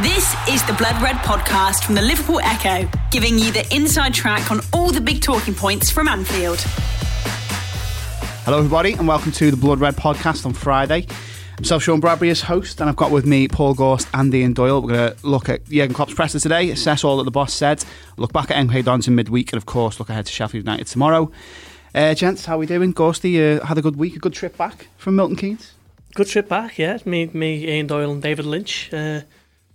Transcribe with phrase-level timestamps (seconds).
[0.00, 4.50] This is the Blood Red podcast from the Liverpool Echo, giving you the inside track
[4.50, 6.60] on all the big talking points from Anfield.
[8.44, 11.06] Hello, everybody, and welcome to the Blood Red podcast on Friday.
[11.10, 14.54] I'm Myself, Sean Bradbury, as host, and I've got with me Paul Gorst and Ian
[14.54, 14.80] Doyle.
[14.80, 17.84] We're going to look at Jurgen Klopp's presser today, assess all that the boss said,
[18.16, 20.86] look back at MK Dons in midweek, and of course, look ahead to Sheffield United
[20.86, 21.30] tomorrow.
[21.94, 22.94] Uh, gents, how are we doing?
[22.94, 25.74] Gorsty, uh, had a good week, a good trip back from Milton Keynes?
[26.14, 26.96] Good trip back, yeah.
[27.04, 28.92] Me, me, Ian Doyle, and David Lynch.
[28.92, 29.20] Uh,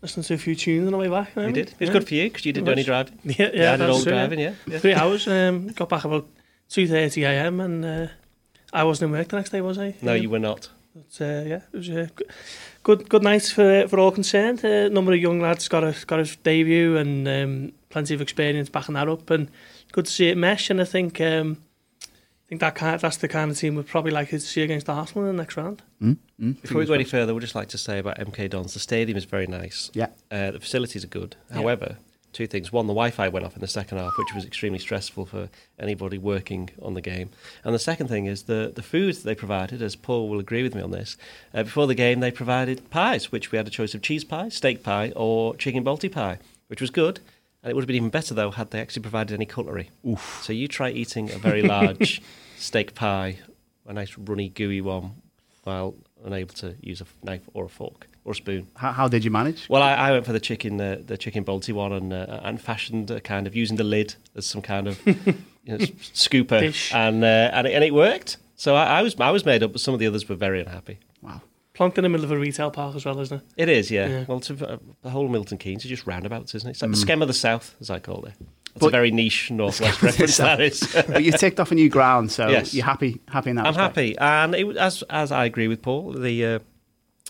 [0.02, 1.36] listening to a few tunes on the way back.
[1.36, 1.70] You did.
[1.70, 3.20] It was good for you because you didn't do any driving.
[3.24, 4.40] Yeah, yeah, yeah, did all that's the true, driving.
[4.40, 4.54] Yeah.
[4.68, 4.80] yeah.
[4.84, 5.28] Three hours.
[5.28, 6.28] Um, got back about
[6.70, 7.60] two thirty a.m.
[7.60, 8.08] and uh,
[8.74, 9.96] I wasn't in work the next day, was I?
[10.02, 10.70] No, Um, you were not.
[10.96, 12.10] But, uh, yeah, it was a
[12.84, 14.64] good, good night for for all concerned.
[14.64, 18.22] Uh, a number of young lads got a got his debut and um, plenty of
[18.22, 19.50] experience backing that up, and
[19.92, 20.70] good to see it mesh.
[20.70, 21.20] And I think.
[21.22, 21.64] Um,
[22.48, 24.88] I think that kind that's the kind of team we'd probably like to see against
[24.88, 25.82] Arsenal in the next round.
[26.02, 26.18] Mm?
[26.42, 26.62] Mm?
[26.62, 29.18] Before we go any further, we'd just like to say about MK Dons, the stadium
[29.18, 29.92] is very nice.
[29.94, 30.08] Yeah.
[30.32, 31.36] Uh, the facilities are good.
[31.50, 31.58] Yeah.
[31.58, 31.98] However,
[32.32, 32.72] two things.
[32.72, 36.18] One, the Wi-Fi went off in the second half, which was extremely stressful for anybody
[36.18, 37.32] working on the game.
[37.66, 40.64] And the second thing is the the food that they provided, as Paul will agree
[40.64, 41.18] with me on this.
[41.54, 44.48] Uh, before the game, they provided pies, which we had a choice of cheese pie,
[44.48, 47.20] steak pie, or chicken balti pie, which was good.
[47.68, 49.90] And it would have been even better though had they actually provided any cutlery.
[50.08, 50.40] Oof.
[50.42, 52.22] So you try eating a very large
[52.58, 53.40] steak pie,
[53.86, 55.16] a nice runny, gooey one,
[55.66, 55.94] while
[56.24, 58.70] unable to use a knife or a fork or a spoon.
[58.78, 59.68] How, how did you manage?
[59.68, 62.62] Well, I, I went for the chicken, uh, the chicken balti one, and uh, and
[62.62, 65.78] fashioned a kind of using the lid as some kind of you know,
[66.14, 66.94] scooper, Dish.
[66.94, 68.38] and uh, and it, and it worked.
[68.56, 70.62] So I, I was I was made up, but some of the others were very
[70.62, 71.00] unhappy.
[71.22, 71.42] Wow.
[71.78, 73.44] Plonked in the middle of a retail park as well, isn't it?
[73.56, 74.08] It is, yeah.
[74.08, 74.26] Yeah.
[74.28, 76.72] Well, to, uh, the whole Milton Keynes is just roundabouts, isn't it?
[76.72, 78.34] It's like the Skem of the South, as I call it.
[78.40, 80.38] It's But- a very niche northwest reference.
[80.38, 80.80] That is.
[81.08, 82.74] but you ticked off a new ground, so Yes.
[82.74, 83.96] you're happy happy in that I'm respect?
[83.96, 86.60] happy, and it, as as I agree with Paul, the uh,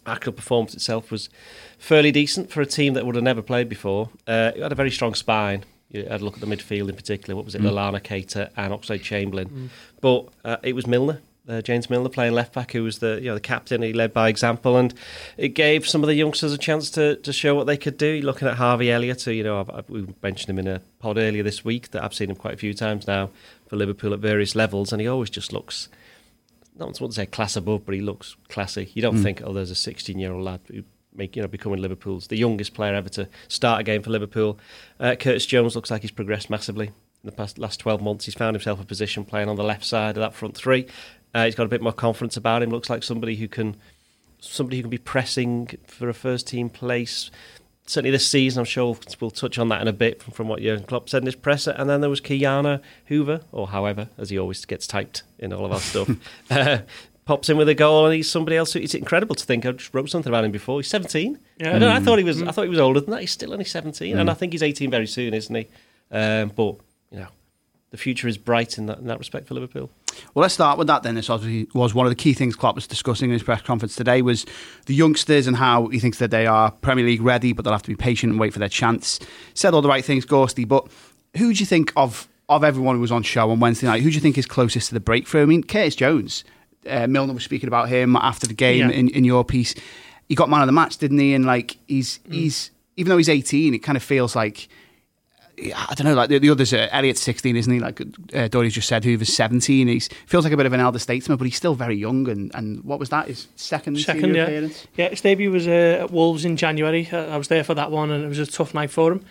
[0.05, 1.29] actual performance itself was
[1.77, 4.09] fairly decent for a team that would have never played before.
[4.27, 5.63] Uh, it had a very strong spine.
[5.89, 7.35] You had a look at the midfield in particular.
[7.35, 7.61] What was it?
[7.61, 9.69] Lallana, Keita, and Oxlade Chamberlain.
[10.01, 11.21] But uh, it was Milner.
[11.47, 13.81] Uh, James Milner playing left back, who was the you know the captain.
[13.81, 14.93] He led by example, and
[15.37, 18.21] it gave some of the youngsters a chance to, to show what they could do.
[18.21, 21.17] Looking at Harvey Elliott, who you know I've, I've, we mentioned him in a pod
[21.17, 21.91] earlier this week.
[21.91, 23.29] That I've seen him quite a few times now
[23.67, 25.89] for Liverpool at various levels, and he always just looks
[26.79, 28.91] not want to say class above, but he looks classy.
[28.93, 30.83] You don't think, oh, there's a 16 year old lad who
[31.13, 34.59] make you know becoming Liverpool's the youngest player ever to start a game for Liverpool.
[34.99, 36.93] Uh, Curtis Jones looks like he's progressed massively in
[37.23, 38.25] the past last 12 months.
[38.25, 40.87] He's found himself a position playing on the left side of that front three.
[41.37, 42.71] Uh, he's got a bit more confidence about him.
[42.71, 43.75] Looks like somebody who can
[44.39, 47.29] somebody who can be pressing for a first team place.
[47.85, 50.61] Certainly this season, I'm sure we'll touch on that in a bit from, from what
[50.63, 51.75] Jurgen Klopp said in his presser.
[51.77, 55.63] And then there was Ki-Jana Hoever, or however, as he always gets typed in all
[55.63, 56.09] of our stuff,
[56.49, 56.79] uh,
[57.25, 58.73] pops in with a goal, and he's somebody else.
[58.73, 59.63] Who, it's incredible to think.
[59.63, 60.79] I just wrote something about him before.
[60.79, 61.37] He's 17.
[61.59, 61.75] Yeah.
[61.75, 62.41] I, know, I thought he was.
[62.41, 63.21] I thought he was older than that.
[63.21, 65.67] He's still only 17, and I think he's 18 very soon, isn't he?
[66.11, 66.77] Um, but
[67.11, 67.27] you know,
[67.91, 69.89] the future is bright in that in that respect for Liverpool.
[70.33, 71.15] Well, let's start with that then.
[71.15, 73.95] This obviously was one of the key things Klopp was discussing in his press conference
[73.95, 74.45] today was
[74.87, 77.83] the youngsters and how he thinks that they are Premier League ready, but they'll have
[77.83, 79.19] to be patient and wait for their chance.
[79.53, 80.87] Said all the right things, Gorsty, but
[81.37, 84.01] who do you think of of everyone who was on show on Wednesday night?
[84.01, 85.43] Who do you think is closest to the breakthrough?
[85.43, 86.43] I mean, Curtis Jones.
[86.89, 88.95] Uh, Milner was speaking about him after the game Yeah.
[88.95, 89.75] in, in your piece.
[90.29, 91.33] He got man of the match, didn't he?
[91.33, 94.67] And like he's he's even though he's eighteen, it kind of feels like
[95.59, 97.79] I don't know, like the, the others, uh, Elliott's 16, isn't he?
[97.79, 97.99] Like
[98.35, 99.87] uh, Dory's just said, Hoever's 17.
[99.87, 102.29] He feels like a bit of an elder statesman, but he's still very young.
[102.29, 103.27] And, and what was that?
[103.27, 104.43] His second, Second, yeah.
[104.43, 104.85] appearance?
[104.95, 107.09] Yeah, his debut was uh, at Wolves in January.
[107.11, 109.25] Uh, I was there for that one, and it was a tough night for him.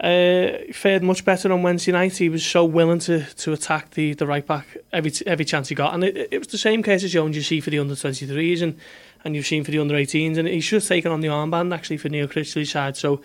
[0.00, 2.16] Uh, he fared much better on Wednesday night.
[2.16, 5.74] He was so willing to to attack the, the right back every every chance he
[5.74, 7.94] got, and it, it was the same case as Jones you see for the under
[7.94, 8.78] 23s and
[9.24, 11.74] and you've seen for the under 18s, and he should have taken on the armband
[11.74, 12.96] actually for Neil Critchley's side.
[12.98, 13.22] So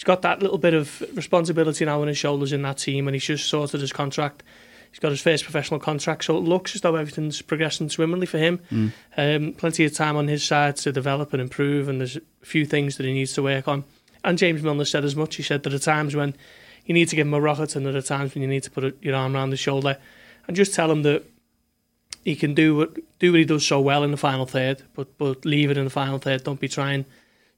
[0.00, 3.14] he's got that little bit of responsibility now on his shoulders in that team, and
[3.14, 4.42] he's just sorted his contract.
[4.90, 8.38] He's got his first professional contract, so it looks as though everything's progressing swimmingly for
[8.38, 8.60] him.
[9.18, 12.64] Um, plenty of time on his side to develop and improve, and there's a few
[12.64, 13.84] things that he needs to work on.
[14.24, 15.36] And James Milner said as much.
[15.36, 16.34] He said there are times when
[16.86, 18.70] you need to give him a rocket, and there are times when you need to
[18.70, 19.98] put your arm around his shoulder,
[20.48, 21.24] and just tell him that
[22.24, 25.18] he can do what do what he does so well in the final third, but
[25.18, 26.42] but leave it in the final third.
[26.42, 27.04] Don't be trying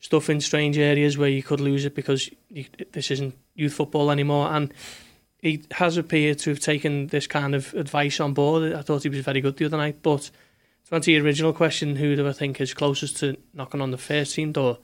[0.02, 4.10] stuff in strange areas where you could lose it because you, this isn't youth football
[4.10, 4.48] anymore.
[4.48, 4.74] And
[5.38, 8.72] he has appeared to have taken this kind of advice on board.
[8.74, 10.02] I thought he was very good the other night.
[10.02, 10.30] But
[10.88, 13.96] to answer your original question, who do I think is closest to knocking on the
[13.96, 14.78] first team door?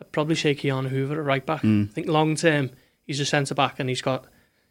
[0.00, 1.64] I'd probably say Ki-Jana Hoever at right back.
[1.64, 2.70] I think long term
[3.06, 4.26] he's a centre back and he's got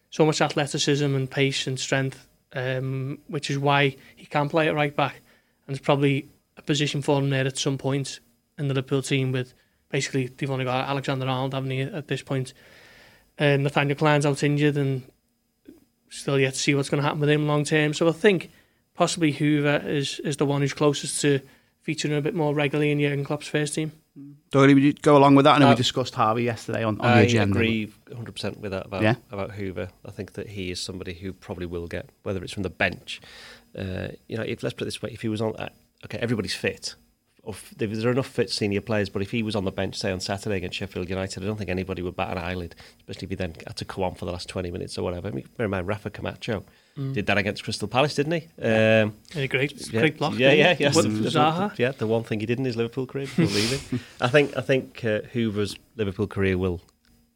[0.10, 4.76] so much athleticism and pace and strength, um, which is why he can play at
[4.76, 5.22] right back.
[5.68, 6.28] And it's probably
[6.58, 8.20] a position for him there at some point
[8.58, 9.54] in the Liverpool team with
[9.90, 12.54] basically they've only got Alexander Arnold, haven't they, at this point?
[13.40, 15.04] Um, Nathaniel Clyne's out injured and
[16.10, 17.94] still yet to see what's going to happen with him long term.
[17.94, 18.50] So I think
[18.94, 21.40] possibly Hoever is, is the one who's closest to
[21.82, 23.92] featuring a bit more regularly in Jurgen Klopp's first team.
[24.50, 25.56] Doyle, would you go along with that?
[25.56, 27.60] I know Uh, we discussed Harvey yesterday on, on I the agenda.
[27.60, 29.16] I agree 100% with that about, Yeah?
[29.32, 29.90] about Hoever.
[30.06, 33.20] I think that he is somebody who probably will get, whether it's from the bench.
[33.78, 35.68] Uh, you know, if let's put it this way, if he was on, uh,
[36.06, 36.96] okay, everybody's fit.
[37.46, 39.96] Or f- there are enough fit senior players, but if he was on the bench,
[39.96, 43.26] say on Saturday against Sheffield United, I don't think anybody would bat an eyelid, especially
[43.26, 45.28] if he then had to come on for the last 20 minutes or whatever.
[45.28, 46.64] I mean, bear in mind, Rafa Camacho
[47.14, 48.48] did that against Crystal Palace, didn't he?
[48.62, 50.34] Um, A great, yeah, great block.
[50.38, 50.92] Yeah, yeah.
[50.96, 51.78] With The- the- Zaha.
[51.78, 54.00] yeah, the one thing he did in his Liverpool career before leaving.
[54.22, 56.82] I think I think uh, Hoever's Liverpool career will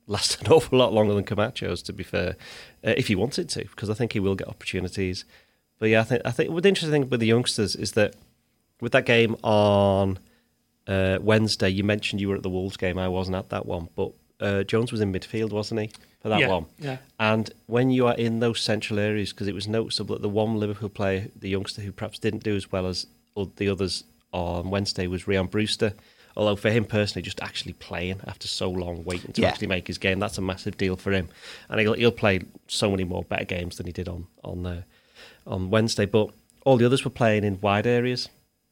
[0.08, 2.36] last an awful lot longer than Camacho's, to be fair,
[2.84, 5.26] uh, if he wanted to, because I think he will get opportunities.
[5.78, 8.16] But yeah, I think I think the interesting thing with the youngsters is that
[8.82, 10.20] with that game on
[10.88, 12.98] uh, Wednesday, you mentioned you were at the Wolves game.
[12.98, 15.90] I wasn't at that one, but uh, Jones was in midfield, wasn't he,
[16.22, 16.66] for that yeah, one?
[16.80, 16.98] Yeah.
[17.20, 20.60] And when you are in those central areas, because it was noticeable that the one
[20.60, 23.06] Liverpool player, the youngster who perhaps didn't do as well as
[23.36, 25.94] o- the others on Wednesday was Rian Brewster.
[26.38, 29.50] Although for him personally, just actually playing after so long, waiting to Yeah.
[29.50, 31.28] actually make his game, that's a massive deal for him.
[31.68, 34.82] And he'll, he'll play so many more better games than he did on on uh,
[35.46, 36.06] on Wednesday.
[36.06, 36.30] But
[36.64, 38.30] all the others were playing in wide areas,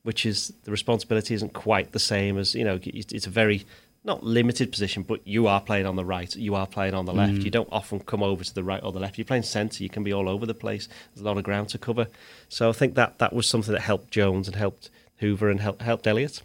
[0.08, 2.80] which is the responsibility isn't quite the same as you know.
[2.82, 3.66] It's a very
[4.06, 7.12] not limited position, but you are playing on the right, you are playing on the
[7.12, 7.34] left.
[7.34, 7.44] Mm.
[7.44, 9.18] You don't often come over to the right or the left.
[9.18, 10.88] You're playing centre, you can be all over the place.
[11.14, 12.08] There's a lot of ground to cover.
[12.48, 14.90] So I think that that was something that helped Jones and helped
[15.20, 16.42] Hoever and helped, helped Elliott.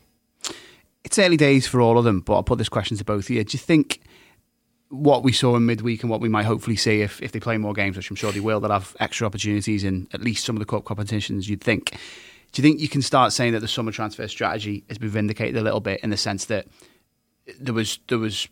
[1.05, 3.31] It's early days for all of them, but I'll put this question to both of
[3.31, 3.45] you.
[3.45, 4.01] Do you think
[4.89, 7.59] what we saw in midweek and what we might hopefully see if, if they play
[7.59, 10.57] more games, which I'm sure they will, they'll have extra opportunities in at least some
[10.57, 11.97] of the cup competitions, you'd think.
[12.53, 15.57] Do you think you can start saying that the summer transfer strategy has been vindicated
[15.57, 16.67] a little bit in the sense that
[17.59, 18.49] there was there was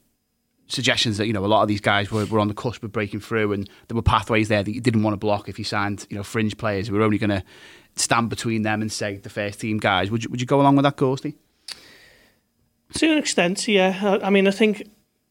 [0.67, 2.93] suggestions that you know a lot of these guys were, were on the cusp of
[2.93, 5.64] breaking through and there were pathways there that you didn't want to block if you
[5.64, 7.43] signed you know fringe players who were only going to
[7.97, 10.76] stand between them and say the first team guys would you, would you go along
[10.76, 11.35] with that Gorsty?
[12.94, 13.99] To an extent, yeah.
[14.02, 14.82] I I mean, I think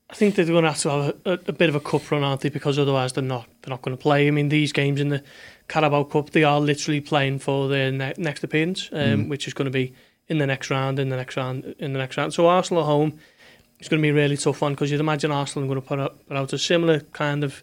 [0.09, 2.09] I think they're going to have to have a, a, a bit of a cup
[2.09, 2.50] run, aren't they?
[2.50, 4.27] Because otherwise, they're not they're not going to play.
[4.27, 5.23] I mean, these games in the
[5.67, 9.65] Carabao Cup, they are literally playing for their ne- next appearance, um, which is going
[9.65, 9.94] to be
[10.27, 12.33] in the next round, in the next round, in the next round.
[12.33, 13.19] So Arsenal at home,
[13.79, 15.88] it's going to be a really tough one because you'd imagine Arsenal are going to
[15.88, 17.61] put out, put out a similar kind of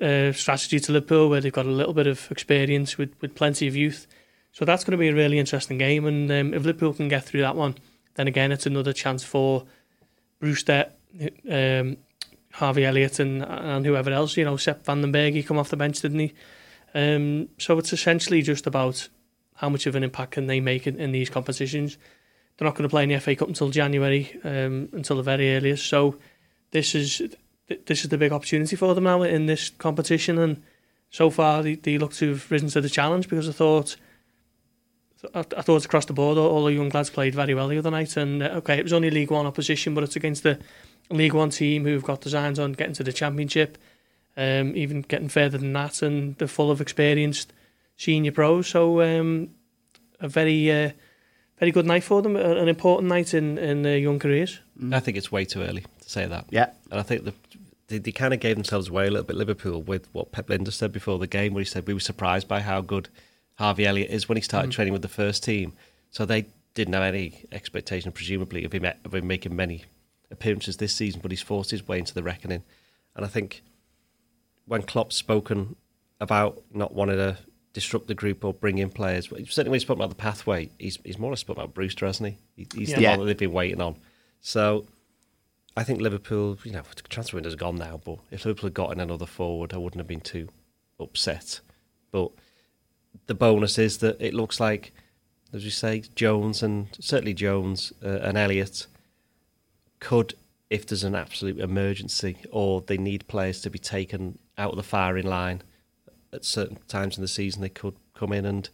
[0.00, 3.66] uh, strategy to Liverpool, where they've got a little bit of experience with with plenty
[3.66, 4.06] of youth.
[4.52, 7.24] So that's going to be a really interesting game, and um, if Liverpool can get
[7.24, 7.74] through that one
[8.14, 9.64] then again, it's another chance for
[10.40, 10.90] Brewster,
[11.50, 11.96] um,
[12.52, 14.36] Harvey Elliott, and and whoever else.
[14.36, 16.32] You know, Sepp van den Berg, he come off the bench, didn't he?
[16.94, 19.08] Um, so it's essentially just about
[19.56, 21.96] how much of an impact can they make in, in these competitions.
[22.56, 25.56] They're not going to play in the FA Cup until January, um, until the very
[25.56, 25.86] earliest.
[25.86, 26.18] So
[26.70, 27.18] this is
[27.68, 30.38] th- this is the big opportunity for them now in this competition.
[30.38, 30.62] And
[31.10, 33.96] so far, they, they look to have risen to the challenge because I thought.
[35.34, 37.68] I, I thought it's across the board, all, all the young lads played very well
[37.68, 38.16] the other night.
[38.16, 40.58] And uh, okay, it was only League One opposition, but it's against the
[41.10, 43.78] League One team who've got designs on getting to the Championship,
[44.36, 47.52] um, even getting further than that, and they're full of experienced
[47.96, 48.68] senior pros.
[48.68, 49.50] So um,
[50.20, 50.90] a very, uh,
[51.58, 54.60] very good night for them, a- an important night in in their young careers.
[54.90, 56.46] I think it's way too early to say that.
[56.50, 56.70] Yeah.
[56.90, 57.34] And I think the,
[57.88, 60.72] they, they kind of gave themselves away a little bit, Liverpool, with what Pep Lijnders
[60.72, 63.08] said before the game, where he said we were surprised by how good
[63.56, 64.74] Harvey Elliott is when he started mm.
[64.74, 65.74] training with the first team.
[66.10, 69.84] So they didn't have any expectation, presumably, of him, of him making many
[70.30, 72.62] appearances this season, but he's forced his way into the reckoning.
[73.14, 73.62] And I think
[74.66, 75.76] when Klopp's spoken
[76.20, 77.36] about not wanting to
[77.72, 80.98] disrupt the group or bring in players, certainly when he's spoken about the pathway, he's,
[81.04, 82.64] he's more or less spoken about Brewster, hasn't he?
[82.64, 83.96] he he's the one that they've been waiting on.
[84.40, 84.86] So
[85.76, 89.00] I think Liverpool, you know, the transfer window's gone now, but if Liverpool had gotten
[89.00, 90.48] another forward, I wouldn't have been too
[91.00, 91.60] upset.
[92.10, 92.30] But
[93.26, 94.92] the bonus is that it looks like,
[95.52, 98.86] as you say, Jones and certainly Jones uh, and Elliott
[100.00, 100.34] could,
[100.70, 104.82] if there's an absolute emergency or they need players to be taken out of the
[104.82, 105.62] firing line
[106.32, 108.68] at certain times in the season, they could come in and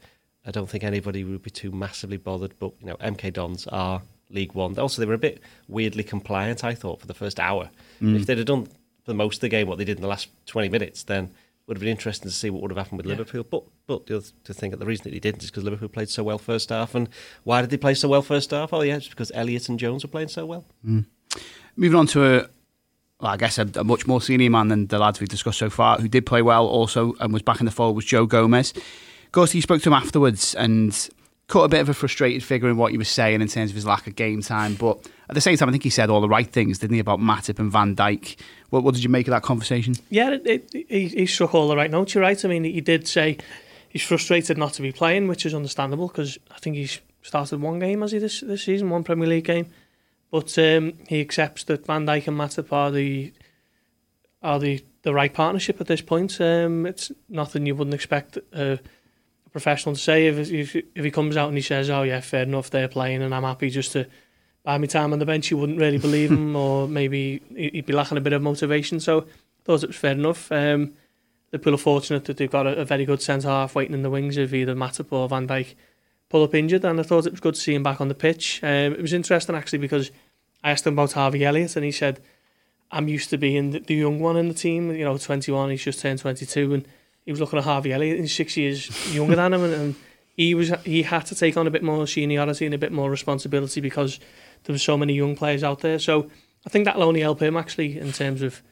[0.47, 2.55] I don't think anybody would be too massively bothered.
[2.59, 4.79] But you know, MK Dons are League One.
[4.79, 6.65] Also, they were a bit weirdly compliant.
[6.65, 7.71] I thought for the first hour.
[8.17, 8.69] If they'd have done
[9.05, 11.31] for most of the game what they did in the last twenty minutes, then
[11.69, 13.45] would have been interesting to see what would have happened with Liverpool.
[13.45, 15.89] But but the other the thing that the reason that he didn't is because Liverpool
[15.89, 16.95] played so well first half.
[16.95, 17.09] And
[17.45, 18.73] why did they play so well first half?
[18.73, 20.65] Oh yeah, it's because Elliott and Jones were playing so well.
[20.85, 21.05] Mm.
[21.77, 22.49] Moving on to a,
[23.21, 25.71] well, I guess a, a much more senior man than the lads we've discussed so
[25.71, 28.73] far, who did play well also and was back in the fold was Joe Gomez.
[29.31, 31.09] Gorsty, you spoke to him afterwards, and
[31.49, 33.75] cut a bit of a frustrated figure in what he was saying in terms of
[33.75, 34.75] his lack of game time.
[34.75, 37.01] But at the same time, I think he said all the right things, didn't he,
[37.01, 38.39] about Matip and Van Dijk?
[38.69, 39.95] What, what did you make of that conversation?
[40.11, 42.15] Yeah, it, it, he, he struck all the right notes.
[42.15, 42.43] You're right.
[42.45, 43.39] I mean, he did say
[43.89, 47.79] he's frustrated not to be playing, which is understandable because I think he's started one
[47.79, 49.73] game, has he, this, this season, one Premier League game.
[50.31, 53.33] But um, he accepts that Van Dijk and Matip are the
[54.41, 56.41] are the, the right partnership at this point.
[56.41, 58.77] Um, it's nothing you wouldn't expect uh,
[59.59, 60.27] professional to say.
[60.27, 63.23] If, if if he comes out and he says, "Oh yeah, fair enough, they're playing,
[63.23, 64.07] and I'm happy just to
[64.63, 67.93] buy me time on the bench," you wouldn't really believe him, or maybe he'd be
[67.93, 69.01] lacking a bit of motivation.
[69.01, 69.25] So, I
[69.65, 70.51] thought it was fair enough.
[70.53, 70.95] Um,
[71.53, 74.11] Liverpool are fortunate that they've got a, a very good centre half waiting in the
[74.11, 75.75] wings of either Matip or Van Dijk
[76.29, 78.15] pull up injured, and I thought it was good to see him back on the
[78.15, 78.61] pitch.
[78.63, 80.11] Um, it was interesting actually because
[80.63, 82.21] I asked him about Harvey Elliott, and he said,
[82.91, 84.93] "I'm used to being the, the young one in the team.
[84.93, 85.71] You know, 21.
[85.71, 86.89] He's just turned 22, and
[87.29, 89.95] he was looking at Harvey Elliott, he's six years younger than him, and, and
[90.35, 93.11] he was he had to take on a bit more seniority and a bit more
[93.11, 94.19] responsibility because
[94.65, 95.99] there were so many young players out there.
[95.99, 96.31] So
[96.65, 98.63] I think that'll only help him actually in terms of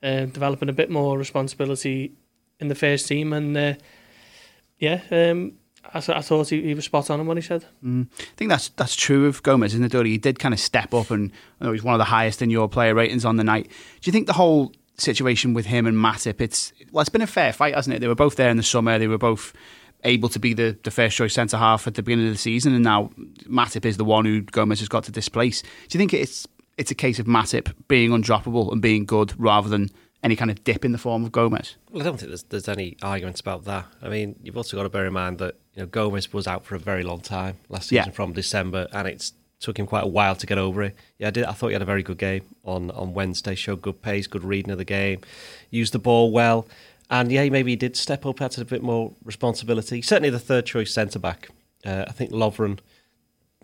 [0.00, 2.12] uh, developing a bit more responsibility
[2.60, 3.32] in the first team.
[3.32, 3.74] And uh,
[4.78, 5.54] yeah, um,
[5.92, 7.64] I, I, thought he, he, was spot on in what he said.
[7.84, 8.06] Mm.
[8.16, 10.06] I think that's that's true of Gomez, isn't it?
[10.06, 12.50] He did kind of step up, and you know, he's one of the highest in
[12.50, 13.66] your player ratings on the night.
[13.66, 17.26] Do you think the whole situation with him and Matip, it's well, it's been a
[17.26, 18.00] fair fight, hasn't it?
[18.00, 18.98] They were both there in the summer.
[18.98, 19.52] They were both
[20.04, 22.74] able to be the, the first choice centre half at the beginning of the season,
[22.74, 23.10] and now
[23.44, 25.62] Matip is the one who Gomez has got to displace.
[25.62, 26.46] Do you think it's
[26.76, 29.90] it's a case of Matip being undroppable and being good rather than
[30.22, 31.76] any kind of dip in the form of Gomez?
[31.90, 33.86] Well, I don't think there's, there's any arguments about that.
[34.02, 36.64] I mean, you've also got to bear in mind that you know Gomez was out
[36.64, 38.12] for a very long time last season yeah.
[38.12, 40.96] from December, and it's took him quite a while to get over it.
[41.18, 41.44] Yeah, I did.
[41.44, 43.54] I thought he had a very good game on on Wednesday.
[43.54, 45.20] Showed good pace, good reading of the game,
[45.70, 46.66] used the ball well,
[47.10, 50.02] and yeah, maybe he did step up, had a bit more responsibility.
[50.02, 51.48] Certainly, the third choice centre back.
[51.84, 52.78] Uh, I think Lovren.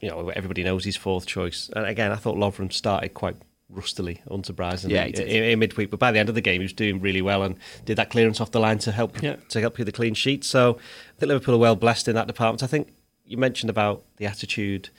[0.01, 1.69] You know, everybody knows he's fourth choice.
[1.77, 3.37] And again, I thought Lovren started quite
[3.71, 5.91] rustily, unsurprisingly, yeah, in, in, midweek.
[5.91, 8.11] But by the end of the game, he was doing really well and did that
[8.11, 9.37] clearance off the line to help yeah.
[9.51, 10.45] to help you the clean sheet.
[10.45, 12.63] So I think Liverpool are well blessed in that department.
[12.63, 12.93] I think
[13.25, 14.91] you mentioned about the attitude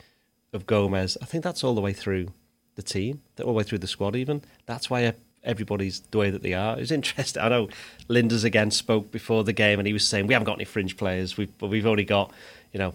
[0.54, 1.18] of Gomez.
[1.22, 2.28] I think that's all the way through
[2.76, 4.16] the team, all the way through the squad.
[4.16, 6.78] Even that's why everybody's the way that they are.
[6.78, 7.42] It was interesting.
[7.42, 7.70] I know
[8.10, 10.98] Lijnders again spoke before the game, and he was saying we haven't got any fringe
[10.98, 11.38] players.
[11.38, 12.32] We've we've only got
[12.72, 12.94] you know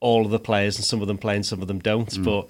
[0.00, 2.10] all of the players, and some of them play and some of them don't.
[2.10, 2.24] Mm.
[2.24, 2.48] But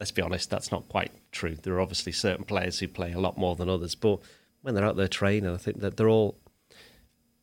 [0.00, 1.56] let's be honest, that's not quite true.
[1.62, 4.20] There are obviously certain players who play a lot more than others, but
[4.62, 6.36] when they're out there training, I think that they're all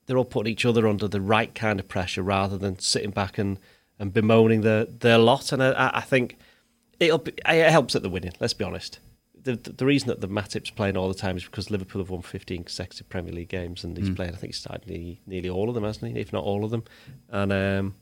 [0.06, 3.38] they're all putting each other under the right kind of pressure rather than sitting back
[3.38, 3.60] and,
[4.02, 5.52] and bemoaning their, their lot.
[5.52, 6.38] And I, I think
[7.00, 8.34] it'll be, it helps that they're winning.
[8.40, 8.98] Let's be honest.
[9.44, 12.10] The, the, the reason that the Matip's playing all the time is because Liverpool have
[12.10, 14.16] won 15 consecutive Premier League games, and he's mm.
[14.16, 14.30] played.
[14.30, 16.20] I think he's started nearly, nearly all of them, hasn't he?
[16.20, 16.84] If not all of them,
[17.30, 17.96] and um,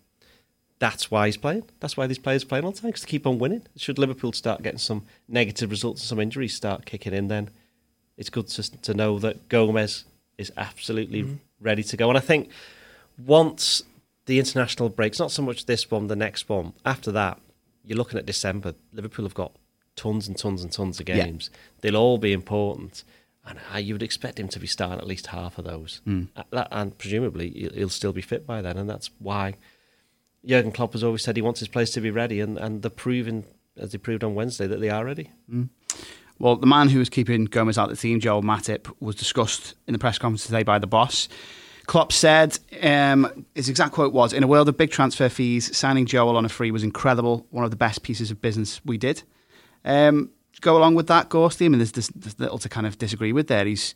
[0.80, 1.64] that's why he's playing.
[1.80, 3.64] That's why these players are playing all the time, because to keep on winning.
[3.78, 7.50] Should Liverpool start getting some negative results and some injuries start kicking in, then
[8.18, 10.06] it's good to, to know that Gomez
[10.38, 11.36] is absolutely mm-hmm.
[11.62, 12.10] ready to go.
[12.10, 12.50] And I think
[13.18, 13.84] once
[14.30, 17.40] the international breaks, not so much this one, the next one, after that,
[17.84, 18.76] you're looking at December.
[18.94, 19.56] Liverpool have got
[19.96, 21.50] tons and tons and tons of games.
[21.52, 21.60] Yeah.
[21.82, 23.04] They'll all be important.
[23.44, 26.02] And you would expect him to be starting at least half of those.
[26.08, 26.28] Mm.
[26.54, 28.78] And presumably, he'll still be fit by then.
[28.78, 29.56] And that's why
[30.46, 32.92] Jurgen Klopp has always said he wants his players to be ready, and, and they're
[32.92, 33.46] proving,
[33.78, 35.32] as they proved on Wednesday, that they are ready.
[35.52, 35.70] Mm.
[36.38, 39.74] Well, the man who was keeping Gomez out of the team, Joel Matip, was discussed
[39.88, 41.28] in the press conference today by the boss.
[41.90, 46.06] Klopp said, um, his exact quote was, In a world of big transfer fees, signing
[46.06, 49.24] Joel on a free was incredible, one of the best pieces of business we did.
[49.84, 50.30] Um,
[50.62, 51.66] go along with that, Gorsty?
[51.66, 53.66] I mean, there's, there's, there's little to kind of disagree with there.
[53.66, 53.96] He's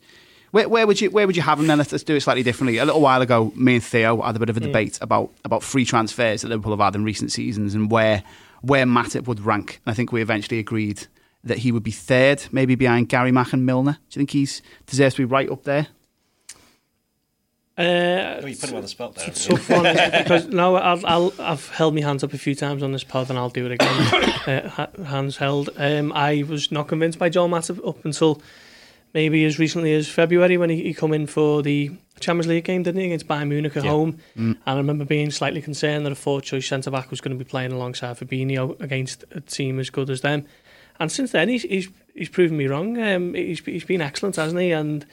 [0.50, 1.78] where, where, would you where would you have him then?
[1.78, 2.78] Let's, let's, do it slightly differently.
[2.78, 4.64] A little while ago, me and Theo had a bit of a mm.
[4.64, 8.24] debate about about free transfers that Liverpool have had in recent seasons and where
[8.62, 9.80] where Matip would rank.
[9.86, 11.06] And I think we eventually agreed
[11.44, 13.92] that he would be third, maybe behind Gary Mack and Milner.
[13.92, 15.86] Do you think he's deserves to be right up there?
[17.76, 19.30] Uh, oh, you put him on the spot there.
[19.30, 19.82] Tough one
[20.18, 23.30] because no, I've I'll, I've held my hands up a few times on this pod,
[23.30, 23.88] and I'll do it again.
[24.76, 25.70] uh, hands held.
[25.76, 28.40] Um, I was not convinced by Joel Matip up until
[29.12, 31.90] maybe as recently as February when he, he come in for the
[32.20, 33.90] Champions League game, didn't he, against Bayern Munich at yeah.
[33.90, 34.18] home?
[34.36, 34.50] Mm.
[34.50, 37.44] And I remember being slightly concerned that a fourth choice centre back was going to
[37.44, 40.46] be playing alongside Fabinho against a team as good as them.
[41.00, 43.02] And since then, he's he's, he's proven me wrong.
[43.02, 44.70] Um, he's he's been excellent, hasn't he?
[44.70, 45.04] And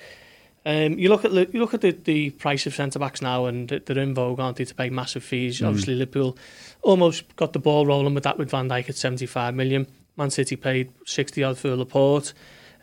[0.65, 3.69] um, you look at you look at the, the price of centre backs now, and
[3.69, 5.59] they're in vogue, aren't they, to pay massive fees?
[5.59, 5.67] Mm.
[5.67, 6.37] Obviously, Liverpool
[6.81, 9.87] almost got the ball rolling with that with Van Dijk at seventy five million.
[10.17, 12.33] Man City paid sixty odd for Laporte.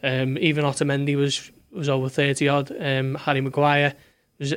[0.02, 2.70] Um, even Otamendi was was over thirty odd.
[2.80, 3.94] Um, Harry Maguire
[4.38, 4.54] was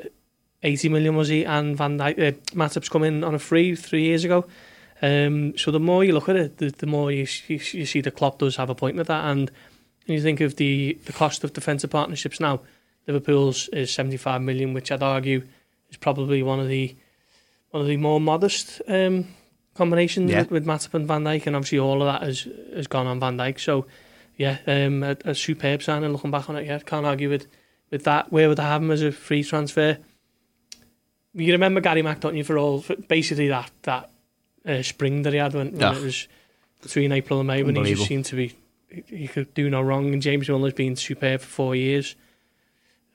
[0.64, 4.04] eighty million was he, and Van Dijk, uh, Matip's come in on a free three
[4.04, 4.46] years ago.
[5.04, 8.02] Um, so the more you look at it, the, the more you, you, you see
[8.02, 9.26] the Klopp does have a point with that.
[9.26, 9.50] And,
[10.06, 12.62] and you think of the, the cost of defensive partnerships now.
[13.08, 15.44] Liverpool's is 75 million, which I'd argue
[15.90, 16.96] is probably one of the
[17.72, 19.28] one of the more modest um,
[19.76, 20.42] combinations Yeah.
[20.42, 23.20] with, with Matip and Van Dijk, and obviously all of that has has gone on
[23.20, 23.60] Van Dijk.
[23.60, 23.86] So
[24.38, 26.12] yeah, um, a, a superb signing.
[26.12, 27.48] Looking back on it, yeah, can't argue with
[27.90, 28.32] with that.
[28.32, 29.98] Where would I have him as a free transfer?
[31.34, 32.44] You remember Gary Mack, don't you?
[32.44, 34.10] For all for basically that that
[34.66, 35.96] uh, spring that he had when, when Yeah.
[35.96, 36.28] it was
[36.82, 38.54] between April and May when he just seemed to be
[38.90, 40.12] he- he could do no wrong.
[40.14, 42.16] And James Milner's been superb for four years.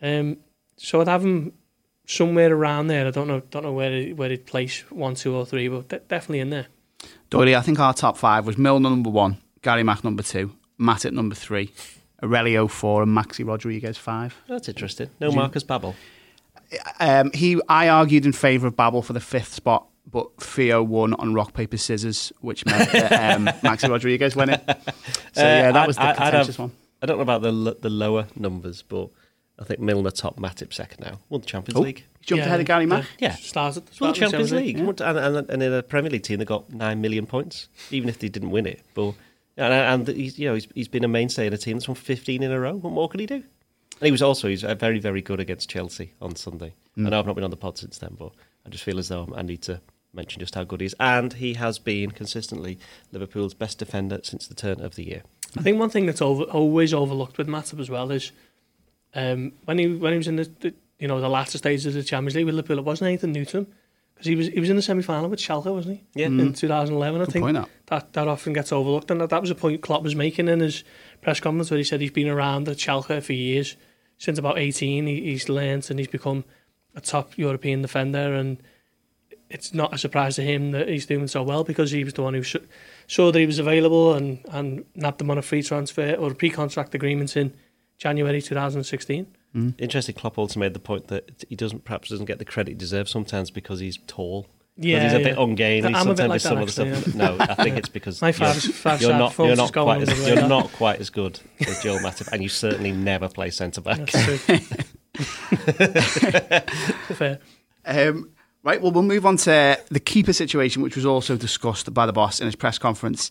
[0.03, 0.39] Um,
[0.77, 1.53] so I'd have him
[2.07, 3.07] somewhere around there.
[3.07, 5.89] I don't know don't know where he, where he'd place one, two, or three, but
[5.89, 6.67] de- definitely in there.
[7.31, 11.13] Doyley, I think our top five was Milner number one, Gary Mack number two, Matip
[11.13, 11.73] number three,
[12.23, 14.35] Aurelio four, and Maxi Rodriguez five.
[14.49, 15.11] That's interesting.
[15.21, 15.95] No Do you- Marcus Babel.
[16.99, 21.15] Um, he, I argued in favour of Babel for the fifth spot, but Theo won
[21.15, 24.63] on rock paper scissors, which meant that um, Maxi Rodriguez went it.
[25.33, 26.73] So yeah, that Uh, was the I- I'd contentious have- one.
[27.03, 29.11] I don't know about the the lower numbers, but
[29.59, 31.19] I think Milner top, Matip second now.
[31.31, 32.05] Won the Champions Oh, League.
[32.21, 33.07] he jumped ahead of Gary Mack.
[33.19, 33.35] Yeah.
[33.37, 34.79] Started, Won the started Champions League.
[34.79, 34.85] yeah.
[34.85, 38.09] Won- And, and, and in a Premier League team that got nine million points, even
[38.09, 38.83] if they didn't win it.
[38.95, 39.15] But
[39.57, 39.73] and,
[40.07, 42.43] and he's, you know he's, he's been a mainstay in a team that's won fifteen
[42.43, 42.75] in a row.
[42.77, 43.37] What more can he do?
[43.37, 46.75] And he was also he's uh, very very good against Chelsea on Sunday.
[46.99, 47.07] Mm.
[47.07, 48.33] I know I've not been on the pod since then, but
[48.67, 49.81] I just feel as though I need to
[50.13, 50.95] mention just how good he is.
[51.01, 52.79] And he has been consistently
[53.13, 55.23] Liverpool's best defender since the turn of the year.
[55.59, 58.33] I think one thing that's over, always overlooked with Matip as well is
[59.17, 61.95] um, when he when he was in the, the you know the latter stages of
[61.95, 63.67] the Champions League with Liverpool, it wasn't anything new to him
[64.15, 66.21] because he was he was in the semi final with Schalke, wasn't he?
[66.21, 66.27] Yeah.
[66.27, 67.21] in 2011.
[67.21, 67.69] I Good think point, that.
[67.87, 70.61] that that often gets overlooked, and that, that was a point Klopp was making in
[70.61, 70.85] his
[71.23, 73.77] press conference where he said he's been around at Schalke for years
[74.19, 75.07] since about 18.
[75.07, 76.45] He, he's learnt and he's become
[76.95, 78.63] a top European defender, and
[79.49, 82.23] it's not a surprise to him that he's doing so well because he was the
[82.23, 82.57] one who sh-
[83.07, 86.35] saw that he was available and and nabbed him on a free transfer or a
[86.35, 87.55] pre-contract agreement in
[87.99, 89.27] January 2016.
[89.79, 90.15] Interesting.
[90.15, 93.11] Klopp also made the point that he doesn't perhaps doesn't get the credit he deserves
[93.11, 94.47] sometimes because he's tall.
[94.77, 95.29] Yeah, he's a yeah.
[95.31, 97.39] bit ungainly I'm a bit sometimes like with some that, of the actually, stuff.
[97.39, 100.27] No, I think it's because My you're, five, five you're not you're not quite as,
[100.27, 100.49] you're radar.
[100.51, 104.11] not quite as good as Joel Matip, and you certainly never play centre back.
[107.15, 107.39] Fair.
[107.87, 108.33] Um,
[108.63, 112.13] right, well, we'll move on to the keeper situation, which was also discussed by the
[112.13, 113.31] boss in his press conference.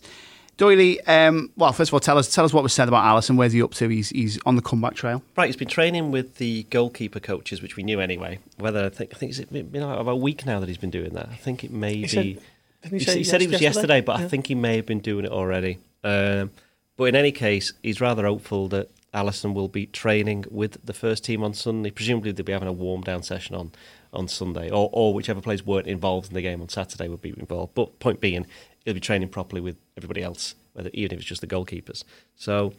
[0.58, 3.36] Doyley, um, well, first of all, tell us tell us what was said about Alisson.
[3.36, 3.88] Where's he up to?
[3.88, 5.22] He's he's on the comeback trail.
[5.36, 8.38] Right, he's been training with the goalkeeper coaches, which we knew anyway.
[8.58, 11.12] Whether I think I think it's been about a week now that he's been doing
[11.12, 11.28] that.
[11.30, 12.38] I think it may He be.
[12.82, 15.00] Didn't He, say he said he was yesterday, but I think he may have been
[15.00, 15.78] doing it already.
[16.02, 16.50] Um,
[16.96, 21.24] but in any case, he's rather hopeful that Alisson will be training with the first
[21.24, 21.90] team on Sunday.
[21.90, 23.72] Presumably, they'll be having a warm down session on,
[24.12, 27.34] on Sunday, or, or whichever players weren't involved in the game on Saturday would be
[27.36, 27.74] involved.
[27.74, 28.46] But point being,
[28.86, 32.04] he'll be training properly with everybody else, whether even if it's just the goalkeepers.
[32.36, 32.72] So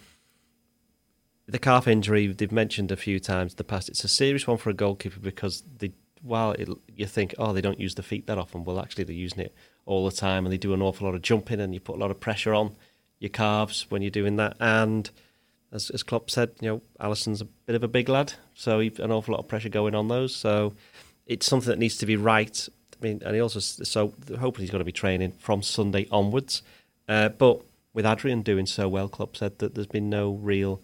[1.48, 3.90] the calf injury they've mentioned a few times in the past.
[3.90, 5.92] It's a serious one for a goalkeeper because they,
[6.24, 9.16] while it, you think, oh, they don't use the feet that often, well, actually they're
[9.16, 9.54] using it
[9.86, 12.00] all the time, and they do an awful lot of jumping, and you put a
[12.00, 12.76] lot of pressure on
[13.20, 14.56] your calves when you're doing that.
[14.60, 15.10] And
[15.72, 19.12] as, as Klopp said, you know, Alisson's a bit of a big lad, so an
[19.12, 20.36] awful lot of pressure going on those.
[20.36, 20.74] So
[21.26, 22.68] it's something that needs to be right.
[23.00, 26.62] I mean, and he also so hopefully he's going to be training from Sunday onwards.
[27.08, 27.62] Uh, but
[27.94, 30.82] with Adrian doing so well, Klopp said that there's been no real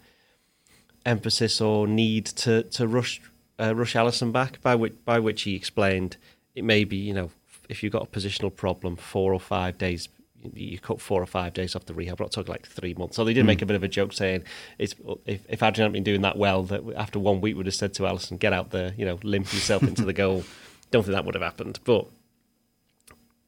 [1.04, 3.20] emphasis or need to to rush
[3.58, 4.60] uh, rush Alisson back.
[4.62, 6.16] By which by which he explained
[6.54, 7.30] it may be you know
[7.68, 10.08] if you've got a positional problem, four or five days.
[10.52, 12.20] You cut four or five days off the rehab.
[12.20, 13.16] We're not talking like three months.
[13.16, 14.42] So they did make a bit of a joke saying,
[14.76, 17.74] "It's if, if Adrian hadn't been doing that well, that after one week would have
[17.74, 20.44] said to Alisson, get out there, you know, limp yourself into the goal."
[20.94, 21.80] Don't think that would have happened.
[21.82, 22.06] But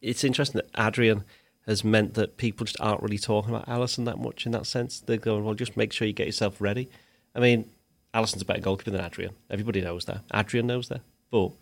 [0.03, 1.23] it's interesting that Adrian
[1.65, 4.99] has meant that people just aren't really talking about Alisson that much in that sense.
[4.99, 6.89] They're going, well, just make sure you get yourself ready.
[7.37, 7.71] I mean,
[8.13, 9.31] Alisson's a better goalkeeper than Adrian.
[9.49, 10.23] Everybody knows that.
[10.35, 11.03] Adrian knows that.
[11.31, 11.53] But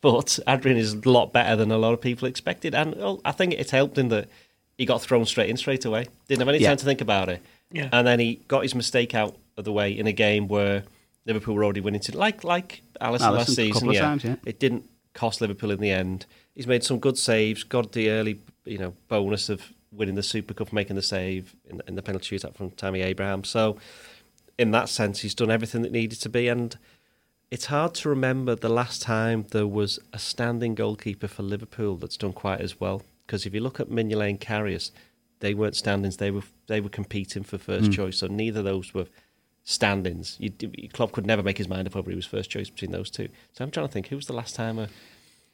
[0.00, 2.74] but Adrian is a lot better than a lot of people expected.
[2.74, 4.30] And well, I think it's helped in that
[4.78, 6.06] he got thrown straight in straight away.
[6.28, 6.68] Didn't have any Yeah.
[6.68, 7.42] time to think about it.
[7.72, 7.90] Yeah.
[7.92, 10.84] And then he got his mistake out of the way in a game where
[11.28, 13.92] Liverpool were already winning to like like Alisson, last Alisson, a couple season.
[13.92, 14.00] Yeah.
[14.00, 14.36] times, yeah.
[14.44, 16.26] It didn't cost Liverpool in the end.
[16.54, 20.54] He's made some good saves, got the early, you know, bonus of winning the Super
[20.54, 23.44] Cup, making the save in, in the penalty shootout from Tammy Abraham.
[23.44, 23.76] So,
[24.58, 26.48] in that sense, he's done everything that needed to be.
[26.48, 26.76] And
[27.50, 32.16] it's hard to remember the last time there was a standing goalkeeper for Liverpool that's
[32.16, 33.02] done quite as well.
[33.26, 34.90] Because if you look at Mignolet and Karius,
[35.40, 37.92] they weren't standings; they were they were competing for first hmm.
[37.92, 38.18] choice.
[38.18, 39.06] So neither of those were
[39.72, 40.36] standings.
[40.40, 40.50] You,
[40.92, 43.28] Klopp could never make his mind up whether he was first choice between those two.
[43.52, 44.88] So I'm trying to think who was the last time a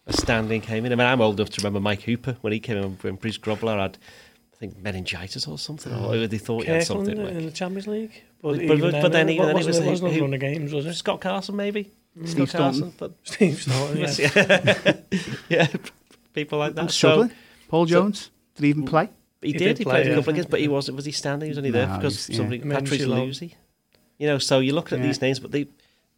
[0.06, 0.92] a standing came in.
[0.92, 3.38] I mean, I'm old enough to remember Mike Hooper when he came in when Bruce
[3.38, 3.96] Grobbelaar had,
[4.52, 7.26] I think, meningitis or something, or they thought he had Kirkland something.
[7.26, 8.22] in like- the Champions League.
[8.42, 10.20] But- even but- but then it even then it wasn't, was it wasn't a who-
[10.20, 10.92] run of games, was it?
[10.94, 11.90] Scott Carson, maybe.
[12.26, 12.94] Steve Scott Carson, Staunton.
[12.98, 14.92] but Steve Staunton, yeah.
[15.08, 15.66] yeah, yeah,
[16.34, 16.82] people like that.
[16.82, 17.30] I'm So- struggling.
[17.68, 18.88] Paul so- Jones, did he even mm.
[18.90, 19.08] play?
[19.40, 19.58] He, He did.
[19.64, 20.14] did He play, played a yeah.
[20.16, 20.96] couple of games, but he wasn't.
[20.96, 21.46] Was he standing?
[21.46, 22.36] He was only there because he's- yeah.
[22.36, 23.06] somebody Menzies Patrice.
[23.08, 23.56] Lucy.
[24.18, 25.06] You know, so you look at Yeah.
[25.06, 25.66] these names, but they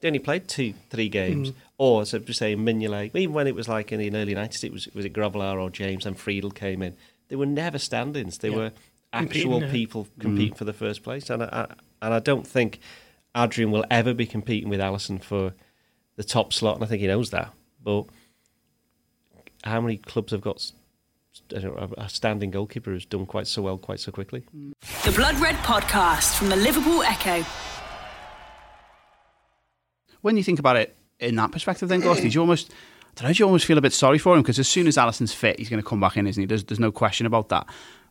[0.00, 1.50] they only played two, three games.
[1.50, 1.54] Mm.
[1.78, 3.14] Or so to say, Mignolet.
[3.16, 5.70] Even when it was like in the early nineties, it was was it Grobbelaar or
[5.70, 6.94] James and Friedel came in.
[7.28, 8.38] They were never stand-ins.
[8.38, 8.56] They Yeah.
[8.56, 8.72] were
[9.12, 9.70] actual yeah.
[9.70, 11.30] people competing for the first place.
[11.30, 12.78] And I, I, and I don't think
[13.36, 15.54] Adrian will ever be competing with Alisson for
[16.16, 16.76] the top slot.
[16.76, 17.52] And I think he knows that.
[17.82, 18.04] But
[19.64, 20.70] how many clubs have got?
[21.52, 24.44] Know, a standing goalkeeper who's done quite so well quite so quickly.
[25.04, 27.44] The Blood Red Podcast from the Liverpool Echo.
[30.26, 32.22] When you think about it in that perspective, then Gorsty, mm.
[32.22, 34.42] do you almost, I don't know, do you almost feel a bit sorry for him
[34.42, 36.46] because as soon as Alisson's fit, he's going to come back in, isn't he?
[36.46, 37.68] There's, there's no question about that.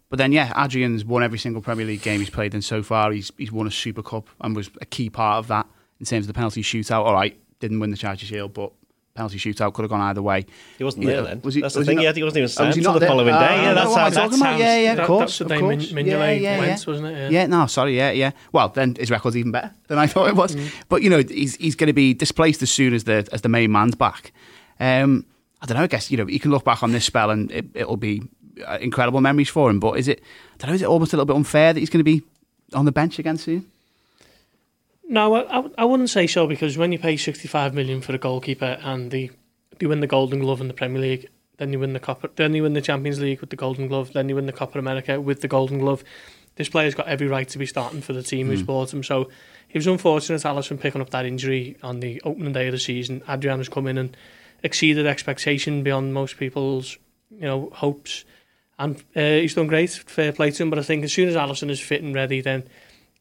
[0.08, 3.12] But then, yeah, Adrian's won every single Premier League game he's played in so far.
[3.12, 5.67] He's he's won a Super Cup and was a key part of that
[5.99, 7.04] in terms of the penalty shootout.
[7.04, 8.71] All right, didn't win the Charity Shield, but
[9.15, 10.45] penalty shootout could have gone either way.
[10.78, 11.41] He wasn't You there then.
[11.41, 11.95] was he- that's the was he thing.
[11.97, 13.10] not- yeah, he wasn't even Oh, signed was he until not the there?
[13.10, 13.56] following Ah, day.
[13.62, 14.45] Yeah, that's what how that talking about.
[14.49, 14.60] sounds.
[14.60, 15.91] Yeah, yeah, of That- course, that's the of day course.
[15.93, 16.78] Min- Mignolet yeah, yeah, went, yeah.
[16.91, 17.32] wasn't it?
[17.32, 17.39] Yeah.
[17.41, 18.32] Yeah, no, sorry, yeah, yeah.
[18.51, 20.54] Well, then his record's even better than I thought it was.
[20.56, 20.69] Mm.
[20.89, 23.49] But you know, he's he's going to be displaced as soon as the as the
[23.49, 24.34] main man's back.
[24.82, 25.25] Um,
[25.62, 25.84] I don't know.
[25.84, 28.21] I guess you know he can look back on this spell and it, it'll be
[28.67, 29.80] uh, incredible memories for him.
[29.80, 30.21] But is it?
[30.56, 30.75] I don't know.
[30.75, 32.21] Is it almost a little bit unfair that he's going to be
[32.73, 33.65] on the bench again soon?
[35.07, 38.17] No, I, I, I wouldn't say so because when you pay 65 million for a
[38.17, 39.31] goalkeeper and the
[39.79, 42.53] you win the Golden Glove in the Premier League, then you win the Copper, then
[42.53, 45.21] you win the Champions League with the Golden Glove, then you win the Copa América
[45.21, 46.03] with the Golden Glove.
[46.55, 49.03] This player's got every right to be starting for the team who's bought him.
[49.03, 49.29] So
[49.69, 53.21] it was unfortunate, Alisson picking up that injury on the opening day of the season.
[53.27, 54.15] Adrian has come in and
[54.63, 56.97] exceeded expectation beyond most people's
[57.29, 58.23] you know hopes,
[58.79, 59.91] and uh, he's done great.
[59.91, 60.69] Fair play to him.
[60.69, 62.63] But I think as soon as Alisson is fit and ready, then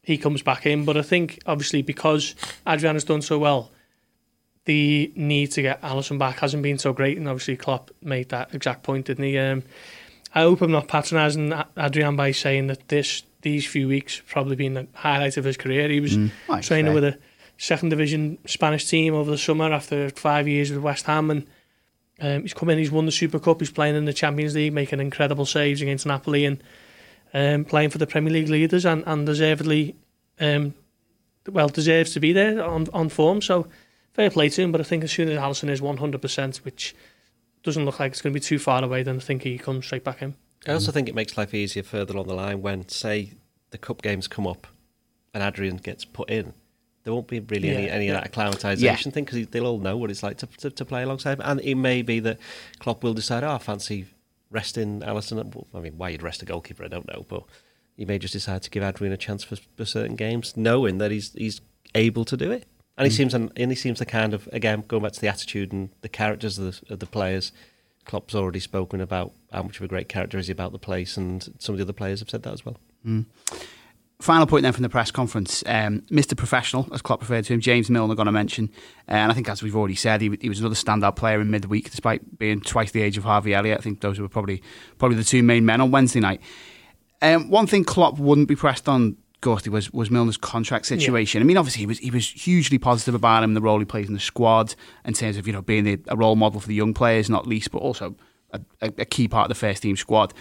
[0.05, 0.85] he comes back in.
[0.85, 2.35] But I think obviously because
[2.67, 3.71] Adrian has done so well,
[4.65, 8.53] the need to get Alisson back hasn't been so great, and obviously Klopp made that
[8.53, 9.37] exact point, didn't he?
[9.37, 9.63] Um,
[10.33, 14.55] I hope I'm not patronising Adrian by saying that this these few weeks have probably
[14.55, 15.87] been the highlight of his career.
[15.87, 16.93] He was it's training fair.
[16.95, 17.19] with a
[17.57, 21.47] second division Spanish team over the summer after five years with West Ham, and
[22.19, 22.77] um, he's come in.
[22.77, 23.59] He's won the Super Cup.
[23.59, 26.61] He's playing in the Champions League, making incredible saves against Napoli, and
[27.33, 29.95] um, playing for the Premier League leaders, and, and deservedly,
[30.39, 30.73] um,
[31.49, 33.41] well, deserves to be there on on form.
[33.41, 33.67] So
[34.13, 34.71] fair play to him.
[34.71, 36.95] But I think as soon as Alisson is 100%, which
[37.63, 39.85] doesn't look like it's going to be too far away, then I think he comes
[39.85, 40.35] straight back in.
[40.67, 43.33] I also think it makes life easier further along the line when, say,
[43.71, 44.65] the cup games come up
[45.33, 46.53] and Adrian gets put in.
[47.03, 48.17] There won't be really any, Yeah, any yeah.
[48.17, 48.95] of that acclimatisation Yeah.
[48.95, 51.41] thing because they'll all know what it's like to, to, to play alongside him.
[51.45, 52.39] And it may be that
[52.79, 54.05] Klopp will decide, oh, I fancy
[54.49, 55.65] resting Alisson.
[55.73, 57.25] I mean, why you'd rest a goalkeeper, I don't know.
[57.27, 57.43] But
[57.97, 61.11] he may just decide to give Adrian a chance for, for certain games, knowing that
[61.11, 61.61] he's he's
[61.93, 62.65] able to do it.
[62.97, 63.17] And he mm.
[63.17, 66.09] seems and he seems the kind of again going back to the attitude and the
[66.09, 67.51] characters of the, of the players.
[68.05, 71.17] Klopp's already spoken about how much of a great character is he about the place,
[71.17, 72.77] and some of the other players have said that as well.
[73.05, 73.25] Mm.
[74.19, 75.61] Final point then from the press conference.
[75.65, 76.37] Um, Mr.
[76.37, 78.69] Professional, as Klopp referred to him, James Milner, going to mention.
[79.09, 81.51] Uh, and I think, as we've already said, he, he was another standout player in
[81.51, 83.77] midweek, despite being twice the age of Harvey Elliott.
[83.77, 84.63] I think those were probably
[84.97, 86.39] probably the two main men on Wednesday night.
[87.21, 91.41] Um, one thing Klopp wouldn't be pressed on, Gorsty, was, was Milner's contract situation.
[91.41, 94.07] I mean, obviously, he was he was hugely positive about him, the role he plays
[94.07, 96.75] in the squad, in terms of you know being a, a role model for the
[96.75, 98.15] young players, not least, but also
[98.51, 100.33] a, a, a key part of the first team squad.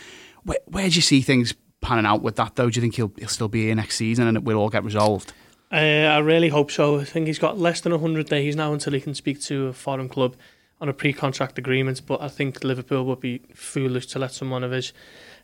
[0.45, 2.71] Where, where do you see things panning out with that, though?
[2.71, 4.83] Do you think he'll, he'll still be here next season and it will all get
[4.83, 5.33] resolved?
[5.71, 7.01] Uh, I really hope so.
[7.01, 9.73] I think he's got less than 100 days now until he can speak to a
[9.73, 10.37] foreign club
[10.81, 12.03] on a pre-contract agreement.
[12.07, 14.93] But I think Liverpool would be foolish to let someone of his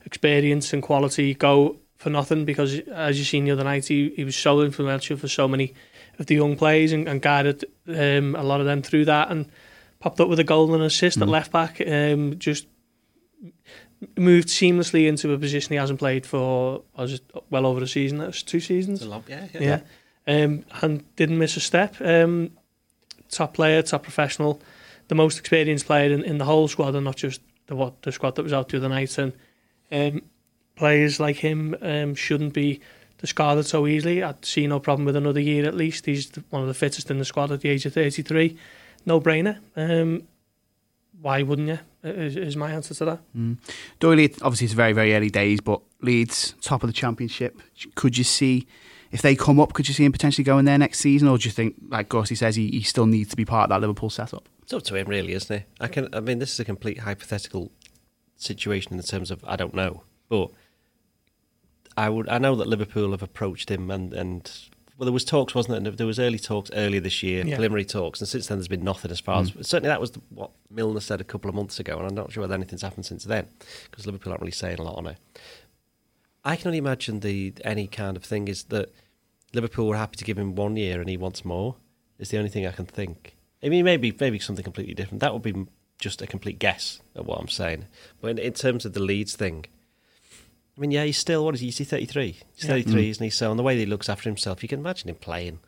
[0.05, 4.25] experience and quality go for nothing because, as you seen the other night, he, he
[4.25, 5.75] was so influential for so many
[6.19, 9.51] of the young players and, and guided um, a lot of them through that and
[9.99, 11.81] popped up with a goal and assist at left back.
[11.87, 12.67] Um, just
[14.17, 18.19] moved seamlessly into a position he hasn't played for was it well over a season.
[18.19, 19.03] That was two seasons.
[19.29, 19.47] yeah,
[20.27, 20.45] Yeah.
[20.45, 21.97] Um, and didn't miss a step.
[22.01, 22.53] Um,
[23.31, 24.61] top player, top professional,
[25.09, 28.13] the most experienced player in, in the whole squad, and not just the what the
[28.13, 29.17] squad that was out the other night.
[29.19, 29.33] And
[29.93, 30.23] um,
[30.77, 32.81] players like him um, shouldn't be
[33.19, 34.23] discarded so easily.
[34.23, 36.07] I'd see no problem with another year at least.
[36.07, 38.57] He's one of the fittest in the squad at the age of 33.
[39.07, 39.59] No brainer.
[39.77, 40.25] Um,
[41.21, 41.79] why wouldn't you?
[42.03, 43.21] Is, is my answer to that.
[43.37, 43.59] Mm.
[43.99, 47.61] Doyle, obviously, it's very, very early days, but Leeds, top of the championship.
[47.95, 48.67] Could you see,
[49.11, 51.29] if they come up, could you see him potentially going there next season?
[51.29, 53.69] Or do you think, like Gorsty says, he, he still needs to be part of
[53.71, 54.49] that Liverpool setup?
[54.63, 55.67] It's up to him, really, isn't it?
[55.81, 56.09] I can.
[56.15, 57.71] I mean, this is a complete hypothetical
[58.37, 60.51] situation in the terms of I don't know, but
[61.97, 62.29] I would.
[62.29, 64.51] I know that Liverpool have approached him, and and
[65.01, 65.93] well, there was talks, wasn't there?
[65.93, 67.55] There was early talks earlier this year, Yeah.
[67.55, 69.65] preliminary talks, and since then there's been nothing as far as mm.
[69.65, 72.43] certainly that was what Milner said a couple of months ago, and I'm not sure
[72.43, 73.47] whether anything's happened since then
[73.91, 75.17] because Liverpool aren't really saying a lot on it.
[76.45, 78.93] I can only imagine the any kind of thing is that
[79.55, 81.77] Liverpool were happy to give him one year and he wants more.
[82.19, 83.39] Is the only thing I can think.
[83.63, 85.21] I mean, maybe maybe something completely different.
[85.21, 85.67] That would be
[85.99, 87.87] just a complete guess at what I'm saying.
[88.21, 89.65] But in, in terms of the Leeds thing,
[90.77, 91.69] I mean, yeah, he's still what is he?
[91.69, 92.33] Is he 33?
[92.55, 92.69] He's Yeah.
[92.69, 93.11] 33, mm.
[93.11, 93.31] isn't he?
[93.31, 95.59] So, on the way that he looks after himself, you can imagine him playing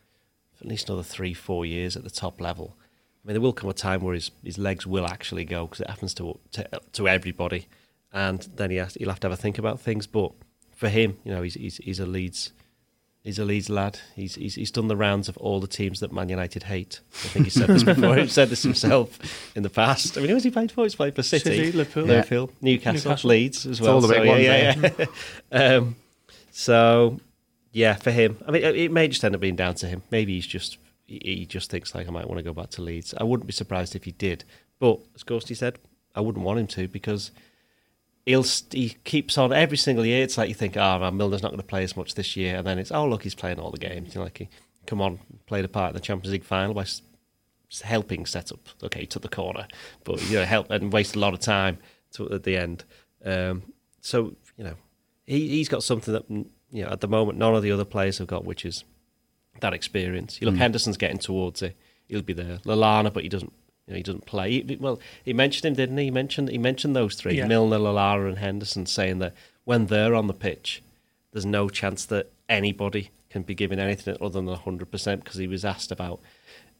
[0.54, 2.76] for at least another three, four years at the top level.
[2.78, 5.80] I mean, there will come a time where his, his legs will actually go because
[5.80, 7.68] it happens to, to to everybody,
[8.12, 10.06] and then he has, he'll have to have a think about things.
[10.06, 10.32] But
[10.74, 12.52] for him, you know, he's he's, he's a Leeds
[13.22, 13.98] he's a Leeds lad.
[14.14, 17.00] He's, he's he's done the rounds of all the teams that Man United hate.
[17.12, 18.16] I think he said this before.
[18.16, 20.16] he said this himself in the past.
[20.16, 20.84] I mean, who has he played for?
[20.84, 22.04] He's played for City, City, Liverpool.
[22.04, 23.28] Liverpool, Newcastle, Newcastle.
[23.28, 23.94] Leeds as well.
[23.94, 25.06] all the so, big yeah, ones, yeah,
[25.52, 25.76] yeah.
[25.76, 25.96] um,
[26.50, 27.20] so
[27.72, 30.02] yeah, for him, I mean, it may just end up being down to him.
[30.10, 32.82] Maybe he's just he he just thinks like I might want to go back to
[32.82, 33.14] Leeds.
[33.18, 34.44] I wouldn't be surprised if he did,
[34.78, 35.78] but as Gorsty said,
[36.14, 37.30] I wouldn't want him to because
[38.26, 40.22] he'll he keeps on every single year.
[40.22, 42.56] It's like you think, oh, man, Milner's not going to play as much this year,
[42.56, 44.14] and then it's oh look, he's playing all the games.
[44.14, 44.48] You're like, he,
[44.86, 46.86] come on, played a part in the Champions League final by
[47.82, 48.68] helping set up.
[48.82, 49.66] Okay, he took the corner,
[50.04, 51.78] but you know, help and waste a lot of time
[52.12, 52.84] to, at the end.
[53.24, 53.62] Um,
[54.00, 54.74] so you know,
[55.26, 57.84] he he's got something that mm, you know at the moment none of the other
[57.84, 58.84] players have got, which is
[59.60, 60.40] that experience.
[60.40, 61.76] You look, Henderson's getting towards it.
[62.08, 62.58] He'll be there.
[62.64, 63.52] Lallana, but he doesn't.
[63.86, 64.62] You know, he doesn't play.
[64.62, 66.04] He, well, he mentioned him, didn't he?
[66.04, 67.46] He mentioned he mentioned those three: Yeah.
[67.46, 70.82] Milner, Lallana, and Henderson, saying that when they're on the pitch,
[71.32, 75.24] there's no chance that anybody can be given anything other than hundred percent.
[75.24, 76.20] Because he was asked about,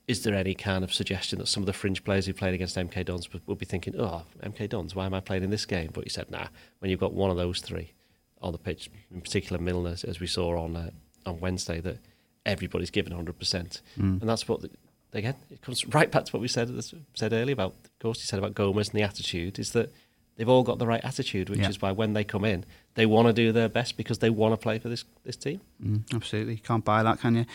[0.07, 2.77] is there any kind of suggestion that some of the fringe players who played against
[2.77, 5.67] MK Dons would, would be thinking, oh, MK Dons, why am I playing in this
[5.67, 5.91] game?
[5.93, 6.47] But he said, nah.
[6.79, 7.93] When you've got one of those three
[8.41, 10.91] on the pitch, in particular Milner, as we saw on uh,
[11.27, 11.99] on Wednesday, that
[12.45, 13.81] everybody's given 100%.
[13.97, 14.71] And that's what, the,
[15.13, 16.71] again, it comes right back to what we said
[17.15, 19.93] said earlier about, of course, he said about Gomez and the attitude, is that
[20.37, 21.69] they've all got the right attitude, which Yeah.
[21.69, 24.53] is why when they come in, they want to do their best because they want
[24.53, 25.61] to play for this, this team.
[25.85, 26.57] Mm, absolutely.
[26.57, 27.47] Can't buy that, can you?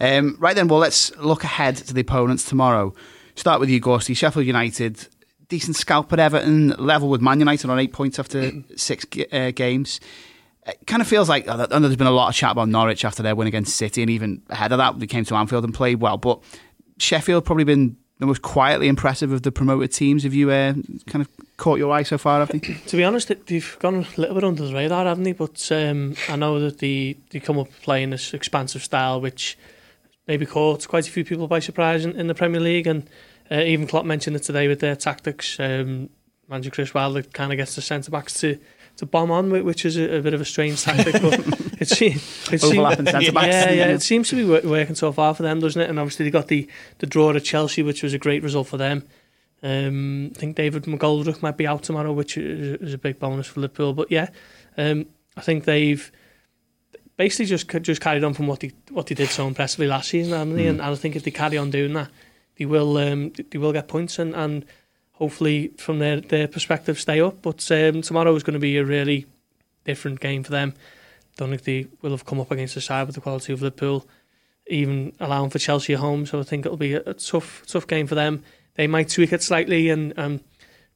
[0.00, 2.94] Um, right then, well, let's look ahead to the opponents tomorrow.
[3.34, 4.16] Start with you, Gorsty.
[4.16, 5.06] Sheffield United,
[5.48, 10.00] decent scalp at Everton, level with Man United on eight points after six uh, games.
[10.66, 13.04] It kind of feels like I know there's been a lot of chat about Norwich
[13.04, 15.74] after their win against City, and even ahead of that, they came to Anfield and
[15.74, 16.18] played well.
[16.18, 16.40] But
[17.02, 20.22] Sheffield probably been the most quietly impressive of the promoted teams.
[20.22, 20.74] Have you uh,
[21.06, 22.40] kind of caught your eye so far?
[22.40, 22.58] Have they?
[22.86, 25.32] To be honest, they- they've gone a little bit under the radar, haven't they?
[25.32, 29.58] But um, I know that they, they come up playing this expansive style, which
[30.28, 32.86] maybe caught quite a few people by surprise in, in the Premier League.
[32.86, 33.08] And
[33.50, 35.58] uh, even Klopp mentioned it today with their tactics.
[35.58, 36.08] Um,
[36.48, 38.56] manager Chris Wilder kind of gets the centre backs to,
[38.96, 41.20] to bomb on, which is a, a bit of a strange tactic.
[41.20, 41.34] but
[41.80, 42.02] it,
[42.52, 43.46] it Overlapping centre-backs.
[43.46, 45.88] Yeah, yeah, it seems to be wor- working so far for them, doesn't it?
[45.88, 48.76] And obviously they got the, the draw at Chelsea, which was a great result for
[48.76, 49.04] them.
[49.62, 53.46] Um, I think David McGoldrick might be out tomorrow, which is, is a big bonus
[53.46, 53.92] for Liverpool.
[53.92, 54.28] But yeah,
[54.76, 56.10] um, I think they've
[57.16, 60.32] basically just just carried on from what they what they did so impressively last season,
[60.32, 60.66] haven't they?
[60.66, 62.10] And, and I think if they carry on doing that,
[62.58, 64.64] they will um, they will get points and, and
[65.22, 67.40] hopefully from their, their perspective stay up.
[67.42, 69.26] But um, tomorrow is going to be a really
[69.84, 70.74] different game for them.
[71.36, 74.04] Don't think they will have come up against a side with the quality of Liverpool,
[74.66, 76.26] even allowing for Chelsea at home.
[76.26, 78.42] So I think it'll be a, a tough tough game for them.
[78.74, 80.40] They might tweak it slightly and, and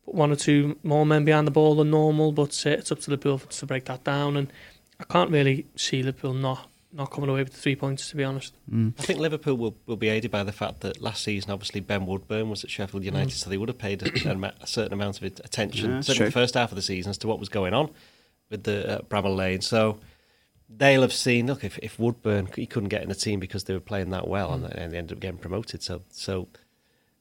[0.04, 2.98] put one or two more men behind the ball than normal, but uh, it's up
[3.02, 4.36] to Liverpool to break that down.
[4.36, 4.52] And
[4.98, 8.24] I can't really see Liverpool not not coming away with the three points, to be
[8.24, 8.54] honest.
[8.72, 8.94] Mm.
[8.98, 12.06] I think Liverpool will, will be aided by the fact that last season, obviously, Ben
[12.06, 15.18] Woodburn was at Sheffield United, so they would have paid a, a, a certain amount
[15.18, 16.26] of attention, Yeah, certainly true.
[16.26, 17.90] the first half of the season, as to what was going on
[18.50, 19.60] with the uh, Bramall Lane.
[19.60, 19.98] So
[20.68, 23.74] they'll have seen, look, if, if Woodburn, he couldn't get in the team because they
[23.74, 25.82] were playing that well, and, and they ended up getting promoted.
[25.82, 26.48] So, so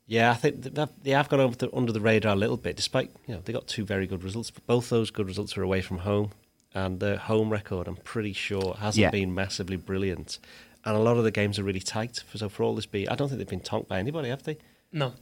[0.08, 0.62] yeah, I think
[1.04, 3.52] they have gone under the, under the radar a little bit, despite, you know, they
[3.52, 6.32] got two very good results, but both those good results were away from home.
[6.76, 9.10] And their home record, I'm pretty sure, hasn't Yeah.
[9.10, 10.38] been massively brilliant.
[10.84, 12.22] And a lot of the games are really tight.
[12.36, 14.58] So for all this be, I don't think they've been tonked by anybody, have they?
[14.92, 15.14] No.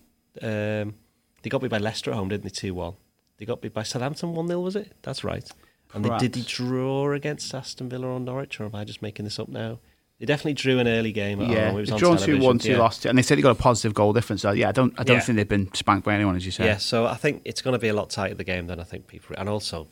[0.42, 0.96] Um,
[1.44, 2.50] they got beat by Leicester at home, didn't they?
[2.50, 2.96] Two one.
[3.38, 4.94] They got beat by Southampton one 0 was it?
[5.04, 5.48] That's right.
[5.94, 9.26] And they, did they draw against Aston Villa or Norwich, or am I just making
[9.26, 9.80] this up now?
[10.20, 11.40] They definitely drew an early game.
[11.42, 11.78] At Yeah, home.
[11.78, 12.78] It was they've drawn two, television, one, two, yeah.
[12.80, 14.42] lost, and they said they got a positive goal difference.
[14.42, 15.22] So yeah, I don't, I don't Yeah.
[15.22, 16.66] think they've been spanked by anyone, as you said.
[16.66, 18.84] Yeah, so I think it's going to be a lot tighter the game than I
[18.84, 19.36] think people.
[19.38, 19.88] And also,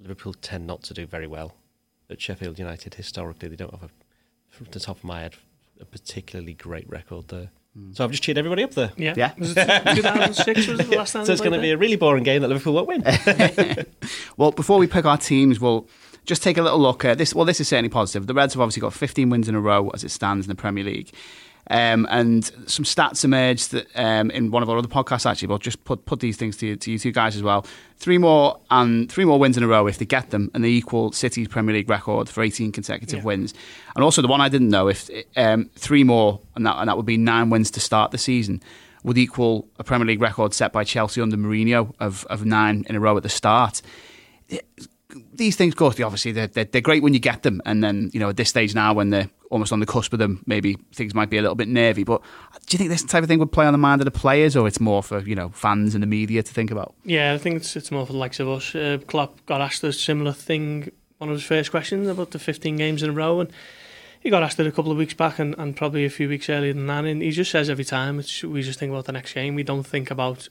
[0.00, 1.54] Liverpool tend not to do very well
[2.10, 3.48] at Sheffield United historically.
[3.48, 3.90] They don't have a,
[4.48, 5.34] from the top of my head,
[5.80, 7.50] a particularly great record there.
[7.74, 7.92] Hmm.
[7.92, 8.92] So I've just cheered everybody up there.
[8.96, 9.14] Yeah.
[9.16, 9.32] Yeah.
[9.38, 12.24] Was it 2006 was the last time So it's going to be a really boring
[12.24, 13.04] game that Liverpool won't win.
[14.36, 15.86] Well, before we pick our teams, we'll
[16.24, 17.34] just take a little look at this.
[17.34, 18.26] Well, this is certainly positive.
[18.26, 20.54] The Reds have obviously got 15 wins in a row as it stands in the
[20.54, 21.12] Premier League.
[21.70, 25.60] Um, and some stats emerged that, um, in one of our other podcasts, actually, but
[25.60, 27.64] just put, put these things to you, to you two guys as well.
[27.98, 30.68] Three more and three more wins in a row if they get them, and they
[30.68, 33.24] equal City's Premier League record for 18 consecutive Yeah.
[33.24, 33.54] wins.
[33.94, 36.96] And also the one I didn't know if um, three more, and that, and that
[36.96, 38.60] would be nine wins to start the season,
[39.04, 42.96] would equal a Premier League record set by Chelsea under Mourinho of, of nine in
[42.96, 43.82] a row at the start
[45.34, 48.20] these things go obviously they're, they're, they're great when you get them and then you
[48.20, 51.14] know at this stage now when they're almost on the cusp of them maybe things
[51.14, 52.20] might be a little bit nervy but
[52.66, 54.56] do you think this type of thing would play on the mind of the players
[54.56, 57.38] or it's more for you know fans and the media to think about Yeah, I
[57.38, 58.74] think it's it's more for the likes of us.
[58.74, 62.76] Uh, Klopp got asked a similar thing, one of his first questions about the 15
[62.76, 63.50] games in a row, and
[64.20, 66.48] he got asked it a couple of weeks back and, and probably a few weeks
[66.48, 67.04] earlier than that.
[67.04, 69.54] And he just says every time, we just think about the next game.
[69.54, 70.48] We don't think about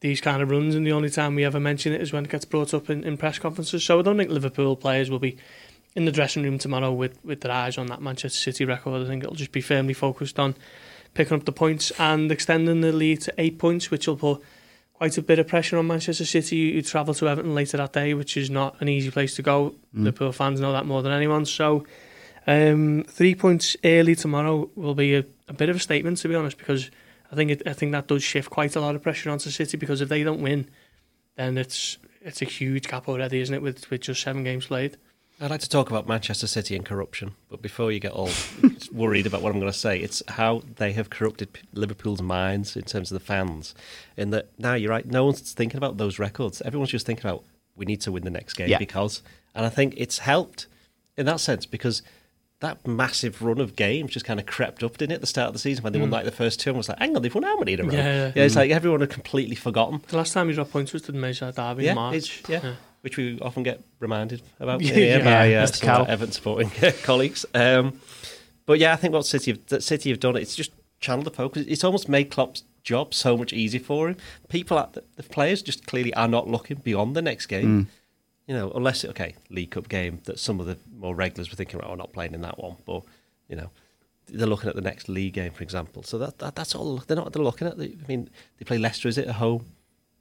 [0.00, 2.30] these kind of runs, and the only time we ever mention it is when it
[2.30, 3.82] gets brought up in, in press conferences.
[3.82, 5.36] So I don't think Liverpool players will be
[5.96, 9.02] in the dressing room tomorrow with, with their eyes on that Manchester City record.
[9.02, 10.54] I think it'll just be firmly focused on
[11.14, 14.42] picking up the points and extending the lead to eight points, which will put
[14.92, 18.12] quite a bit of pressure on Manchester City, who travel to Everton later that day,
[18.12, 19.74] which is not an easy place to go.
[19.94, 21.46] Liverpool fans know that more than anyone.
[21.46, 21.86] So,
[22.46, 26.34] um, three points early tomorrow will be a, a bit of a statement, to be
[26.34, 26.90] honest, because
[27.32, 29.78] I think it, I think that does shift quite a lot of pressure onto City.
[29.78, 30.68] Because if they don't win,
[31.36, 33.62] then it's it's a huge gap already, isn't it?
[33.62, 34.98] With with just seven games played.
[35.38, 38.30] I'd like to talk about Manchester City and corruption, but before you get all
[38.92, 42.84] worried about what I'm going to say, it's how they have corrupted Liverpool's minds in
[42.84, 43.74] terms of the fans.
[44.16, 46.62] In that now you're right, no one's thinking about those records.
[46.62, 47.44] Everyone's just thinking about
[47.76, 48.78] we need to win the next game Yeah.
[48.78, 49.22] because,
[49.54, 50.68] and I think it's helped
[51.18, 52.00] in that sense because
[52.60, 55.48] that massive run of games just kind of crept up, didn't it, at the start
[55.48, 57.20] of the season when they won like the first two and was like, hang on,
[57.20, 57.90] they've won how many in a row?
[57.90, 57.92] Mm.
[57.92, 58.42] Yeah, yeah.
[58.44, 60.00] it's like everyone had completely forgotten.
[60.08, 62.14] The last time you dropped points was to the Merseyside derby Yeah, in March.
[62.14, 62.72] it's- yeah.
[63.06, 65.24] Which we often get reminded about Yeah, yeah.
[65.24, 66.70] by uh, some of our Everton supporting
[67.04, 67.46] colleagues.
[67.54, 68.00] Um,
[68.66, 71.30] but yeah, I think what City have, that City have done, it's just channeled the
[71.30, 71.64] focus.
[71.68, 74.16] It's almost made Klopp's job so much easier for him.
[74.48, 77.86] People, at the, the players, just clearly are not looking beyond the next game.
[78.48, 81.54] You know, unless it, okay, League Cup game that some of the more regulars were
[81.56, 83.04] thinking, oh, I'm not playing in that one, but
[83.48, 83.70] you know.
[84.28, 86.02] They're looking at the next league game, for example.
[86.02, 86.96] So that, that that's all.
[86.96, 87.32] They're not.
[87.32, 87.78] They're looking at.
[87.78, 89.06] The, I mean, they play Leicester.
[89.06, 89.66] Is it at home?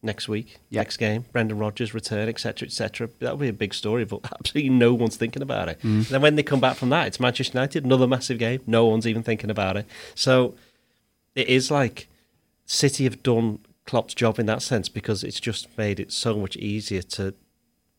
[0.05, 0.81] Next week, Yeah.
[0.81, 3.09] next game, Brendan Rodgers return, etc., etc.
[3.19, 5.79] That'll be a big story, but absolutely no one's thinking about it.
[5.83, 8.61] And then when they come back from that, it's Manchester United, another massive game.
[8.67, 9.85] No one's even thinking about it.
[10.13, 10.55] So
[11.33, 12.07] it is like
[12.65, 16.55] City have done Klopp's job in that sense because it's just made it so much
[16.57, 17.33] easier to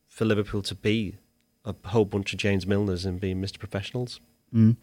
[0.07, 1.15] for Liverpool to be
[1.63, 3.59] a whole bunch of James Milners and being Mr.
[3.59, 4.19] Professionals.
[4.53, 4.77] Mm.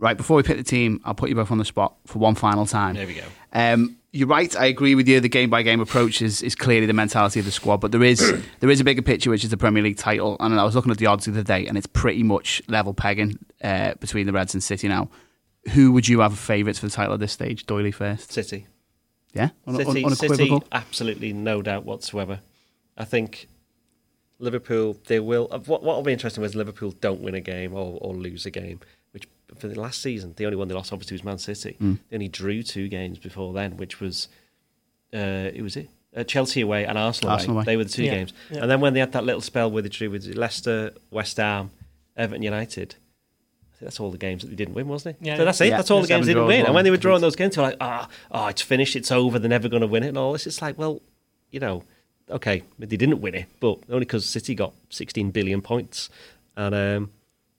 [0.00, 2.34] Right before we pick the team I'll put you both on the spot for one
[2.34, 3.24] final time There we go.
[3.52, 4.56] Um, you're right.
[4.56, 5.20] I agree with you.
[5.20, 8.02] The game by game approach is, is clearly the mentality of the squad, but there
[8.02, 8.18] is
[8.60, 10.36] there is a bigger picture, which is the Premier League title.
[10.40, 12.94] And I was looking at the odds the other day, and it's pretty much level
[12.94, 15.10] pegging uh, between the Reds and City now.
[15.74, 17.66] Who would you have favourites for the title at this stage?
[17.66, 18.66] Doyley first, City.
[19.34, 20.36] yeah, Un- un- City, unequivocal.
[20.60, 22.40] City, absolutely no doubt whatsoever.
[22.96, 23.46] I think
[24.38, 25.48] Liverpool, they will.
[25.50, 28.46] uh, What what will be interesting is Liverpool don't win a game or, or lose
[28.46, 28.80] a game.
[29.50, 31.76] Which for the last season, the only one they lost obviously was Man City.
[31.80, 31.98] Mm.
[32.08, 34.28] They only drew two games before then, which was
[35.14, 37.60] uh, it was it uh, Chelsea away and Arsenal, Arsenal away.
[37.62, 37.64] away.
[37.72, 38.58] They were the two Yeah, games, yeah.
[38.62, 41.70] and then when they had that little spell where they drew with Leicester, West Ham,
[42.16, 42.94] Everton, United.
[42.94, 45.24] I think that's all the games that they didn't win, wasn't it?
[45.24, 45.68] Yeah, so that's it.
[45.68, 45.76] yeah.
[45.76, 46.66] That's all the games they didn't draws, win.
[46.66, 49.12] And when they were drawing those games, they were like, ah, oh, it's finished, it's
[49.12, 50.48] over, they're never going to win it, and all this.
[50.48, 51.00] It's like, well,
[51.52, 51.84] you know,
[52.28, 56.10] okay, they didn't win it, but only because City got 16 billion points,
[56.56, 57.10] and um,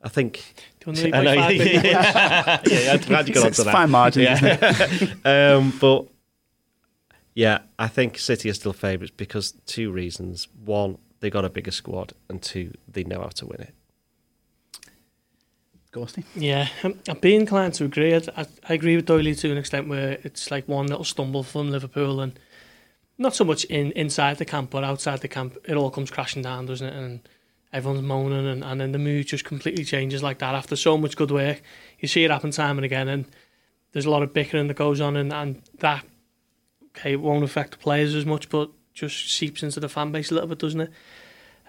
[0.02, 0.34] I think.
[0.80, 3.34] Do you want to leave I know, by five yeah, yeah, yeah, I'm glad you
[3.34, 3.72] got It's onto a that.
[3.72, 4.34] fine margin, Yeah.
[4.34, 5.26] isn't it?
[5.26, 6.08] um, but
[7.36, 11.72] yeah, I think City are still favourites because two reasons: one, they got a bigger
[11.72, 13.74] squad, and two, they know how to win it.
[15.92, 16.24] Gorsty.
[16.36, 18.14] Yeah, I'm, I'm being inclined to agree.
[18.16, 21.42] I, I, I agree with Doyley to an extent where it's like one little stumble
[21.44, 22.40] from Liverpool and
[23.18, 26.44] not so much in inside the camp, but outside the camp, it all comes crashing
[26.44, 26.94] down, doesn't it?
[26.94, 27.28] And
[27.72, 31.16] everyone's moaning, and, and then the mood just completely changes like that after so much
[31.16, 31.62] good work.
[32.00, 33.26] You see it happen time and again, and
[33.92, 36.06] there's a lot of bickering that goes on, and, and that
[36.98, 40.32] okay it won't affect the players as much, but just seeps into the fan base
[40.32, 40.92] a little bit, doesn't it?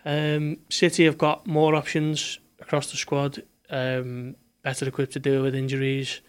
[0.04, 5.54] Um, City have got more options across the squad, um, better equipped to deal with
[5.54, 6.20] injuries.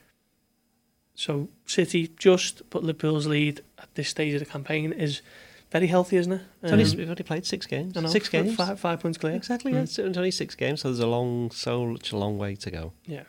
[1.15, 5.21] So City just put Liverpool's lead at this stage of the campaign is
[5.71, 6.41] very healthy, isn't it?
[6.61, 7.95] It's only, Um, we've only played six games.
[7.97, 8.55] I know, Six games.
[8.55, 9.33] five, five points clear.
[9.35, 9.71] Exactly.
[9.71, 9.75] Mm.
[9.75, 9.81] Yeah.
[10.05, 12.93] It's only six games, so there's a long, so much a long way to go.
[13.05, 13.23] Yeah.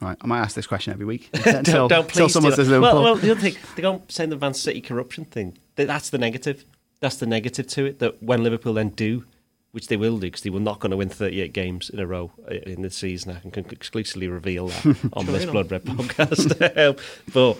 [0.00, 2.56] Right, I might ask this question every week don't, until, don't until please someone do
[2.56, 2.68] says.
[2.68, 2.94] Liverpool.
[2.94, 5.58] Well, well, the other thing, they go say the Man City corruption thing.
[5.76, 6.64] That's the negative.
[7.00, 7.98] That's the negative to it.
[8.00, 9.24] That when Liverpool then do,
[9.70, 12.06] which they will do, because they were not going to win 38 games in a
[12.06, 13.36] row uh, in the season.
[13.44, 16.76] I can exclusively reveal that on this Blood Red podcast.
[16.76, 16.96] Um,
[17.32, 17.58] but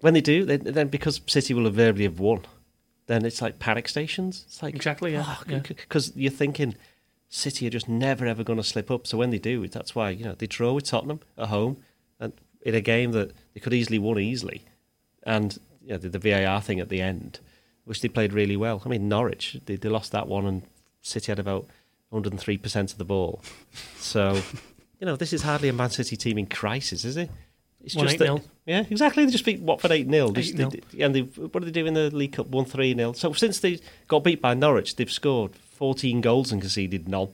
[0.00, 2.44] when they do, then, then because City will invariably have won,
[3.10, 4.44] then it's like panic stations.
[4.46, 5.58] It's like Exactly, yeah, yeah.
[5.66, 6.76] because you're thinking
[7.28, 9.06] City are just never ever going to slip up.
[9.06, 11.78] So when they do, that's why you know they draw with Tottenham at home,
[12.20, 12.32] and
[12.62, 14.62] in a game that they could easily won easily,
[15.24, 17.40] and you know, the, the VAR thing at the end,
[17.84, 18.82] which they played really well.
[18.84, 20.62] I mean Norwich, they, they lost that one, and
[21.02, 21.66] City had about
[22.10, 23.42] 103 percent of the ball.
[23.96, 24.40] So
[25.00, 27.30] you know this is hardly a Man City team in crisis, is it?
[27.84, 28.42] It's Won just that- 8-0.
[28.66, 29.24] yeah, exactly.
[29.24, 30.82] They just beat Watford eight 0 8-0.
[31.04, 32.46] and they what did they do in the League Cup?
[32.48, 36.60] One three 0 So since they got beat by Norwich, they've scored fourteen goals and
[36.60, 37.28] conceded none.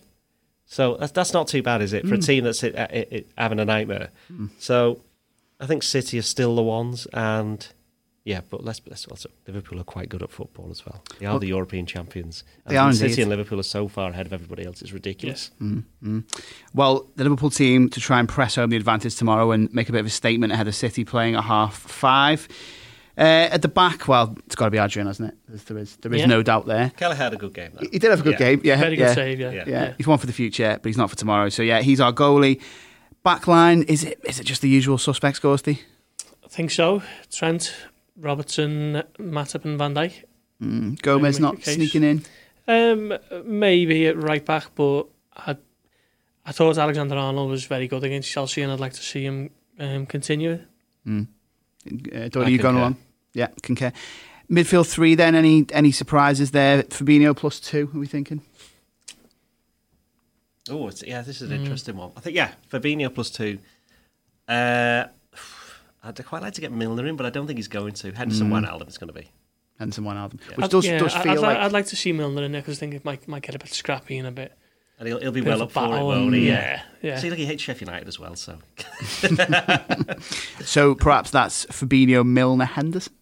[0.66, 3.20] So that's that's not too bad, is it, for a team that's uh, uh, uh,
[3.38, 4.11] having a nightmare?
[4.59, 5.01] So
[5.61, 7.66] I think City are still the ones, and
[8.27, 11.03] yeah, but let's let's also Liverpool are quite good at football as well.
[11.18, 12.45] They are Well, the European champions.
[12.66, 13.22] they And are City indeed.
[13.22, 14.83] and Liverpool are so far ahead of everybody else.
[14.83, 15.51] It's ridiculous.
[15.61, 16.22] Yes.
[16.74, 19.93] Well, the Liverpool team to try and press home the advantage tomorrow and make a
[19.93, 22.49] bit of a statement ahead of City playing at half five.
[23.18, 25.39] Uh, at the back, well, it's got to be Adrian, hasn't it?
[25.49, 26.27] There's, there is, there is Yeah.
[26.27, 26.91] no doubt there.
[26.99, 27.70] Kelleher had a good game.
[27.72, 27.87] Though.
[27.91, 28.39] He did have a good Yeah.
[28.39, 28.61] game.
[28.62, 29.14] Yeah, Very good yeah.
[29.14, 29.51] save, yeah.
[29.53, 29.64] Yeah.
[29.66, 29.95] Yeah.
[29.97, 31.49] he's one for the future, but he's not for tomorrow.
[31.49, 32.61] So yeah, he's our goalie.
[33.22, 35.81] Back line, is it is it just the usual suspects, Gorsty?
[36.45, 37.03] I think so.
[37.33, 37.74] Trent,
[38.19, 40.25] Robertson, Matip and Van Dijk.
[40.62, 42.23] Mm, Gomez not sneaking in.
[42.69, 45.05] Um, maybe at right back, but
[45.37, 45.57] I,
[46.45, 49.51] I thought Alexander Arnold was very good against Chelsea, and I'd like to see him
[49.79, 50.61] um, continue.
[51.07, 51.27] Mm.
[51.87, 52.85] Uh, Doyle, you going concur.
[52.87, 52.97] on?
[53.35, 53.93] Yeah, concur.
[54.51, 55.35] Midfield three then.
[55.35, 56.83] Any any surprises there?
[56.85, 57.91] Fabinho plus two.
[57.95, 58.41] Are we thinking?
[60.69, 61.62] Oh, yeah, this is an Mm.
[61.62, 62.11] interesting one.
[62.17, 63.59] I think yeah, Fabinho plus two.
[64.49, 65.05] Uh,
[66.07, 68.12] I'd quite like to get Milner in, but I don't think he's going to.
[68.12, 68.64] Henderson, Mm.
[68.64, 69.30] Wijnaldum is going to be.
[69.78, 70.57] Henderson Wijnaldum, Yeah.
[70.57, 72.61] which I'd- does yeah, does feel I'd, like I'd like to see Milner in there
[72.62, 74.52] because I think it might might get a bit scrappy and a bit.
[74.98, 76.48] And he'll, he'll be well up for it, won't he?
[76.48, 77.18] yeah, yeah.
[77.18, 78.57] See, like he hates Sheffield United as well, so.
[80.64, 80.94] so.
[80.94, 83.12] Perhaps that's Fabinho, Milner, Henderson.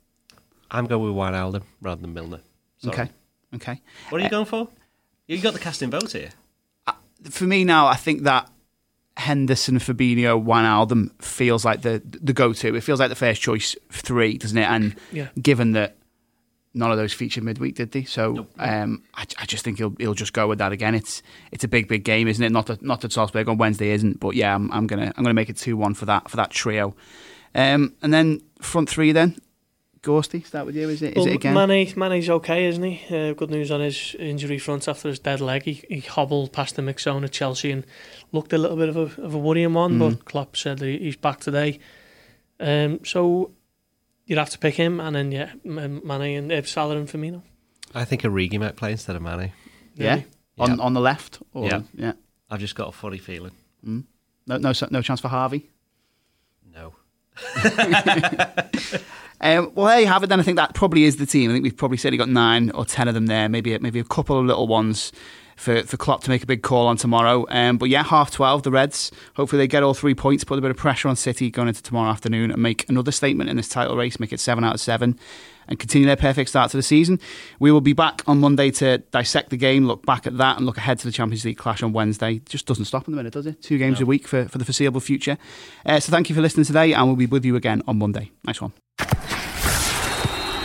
[0.71, 2.41] I'm going with Wijnaldum rather than Milner.
[2.79, 2.95] Sorry.
[2.95, 3.11] Okay,
[3.57, 3.81] okay.
[4.11, 4.69] What are you going for?
[5.27, 6.31] You got the casting vote here.
[7.31, 8.51] For me now, I think that
[9.17, 12.75] Henderson, Fabinho, Wijnaldum feels like the the go to.
[12.75, 14.69] It feels like the first choice three, doesn't it?
[14.69, 15.29] And Yeah.
[15.41, 15.97] given that
[16.77, 18.03] none of those featured midweek, did they?
[18.03, 18.51] So Nope.
[18.59, 20.95] um, I, I just think he'll he'll just go with that again.
[20.97, 22.51] It's it's a big big game, isn't it?
[22.51, 25.35] Not that not that Salzburg on Wednesday isn't, but yeah, I'm, I'm gonna I'm gonna
[25.35, 26.97] make it two one for that for that trio.
[27.55, 29.37] Um, and then front three then.
[30.05, 30.89] Gorsty, start with you.
[30.89, 31.17] Is it?
[31.17, 31.55] Is well, it again?
[31.55, 33.01] Mane, Mane's okay, isn't he?
[33.17, 35.63] Uh, good news on his injury front after his dead leg.
[35.63, 37.87] He, he hobbled past the mix zone at Chelsea and
[38.31, 39.99] looked a little bit of a, of a worrying one, Mm.
[39.99, 41.79] but Klopp said that he's back today.
[42.61, 43.53] Um, so
[44.27, 47.43] you'd have to pick him, and then yeah, M- Mane and uh, Salah and Firmino.
[47.95, 49.53] I think Origi might play instead of Mane.
[49.97, 50.27] yeah, Really.
[50.59, 50.85] on Yeah.
[50.85, 51.39] on the left.
[51.55, 51.83] Or, Yeah.
[51.95, 52.13] yeah.
[52.51, 53.53] I've just got a funny feeling.
[53.87, 54.05] Mm.
[54.47, 55.71] No, no, no chance for Harvey.
[56.75, 56.93] No.
[59.45, 60.29] Um, well, there you have it.
[60.29, 61.51] Then I think that probably is the team.
[61.51, 63.49] I think we've probably certainly got nine or ten of them there.
[63.49, 65.13] Maybe maybe a couple of little ones
[65.57, 67.45] for for Klopp to make a big call on tomorrow.
[67.51, 69.13] Um, but yeah, half twelve, the Reds.
[69.37, 71.83] Hopefully they get all three points, put a bit of pressure on City going into
[71.83, 74.19] tomorrow afternoon, and make another statement in this title race.
[74.19, 75.19] Make it seven out of seven.
[75.67, 77.19] And continue their perfect start to the season.
[77.59, 80.67] We will be back on Monday to dissect the game, look back at that, and
[80.67, 82.41] look ahead to the Champions League clash on Wednesday.
[82.41, 83.63] Just doesn't stop in the minute, does it?
[83.63, 84.05] Two games No.
[84.05, 85.39] a week for, for the foreseeable future.
[85.87, 88.31] Uh, so thank you for listening today, and we'll be with you again on Monday.
[88.45, 88.75] Nice one.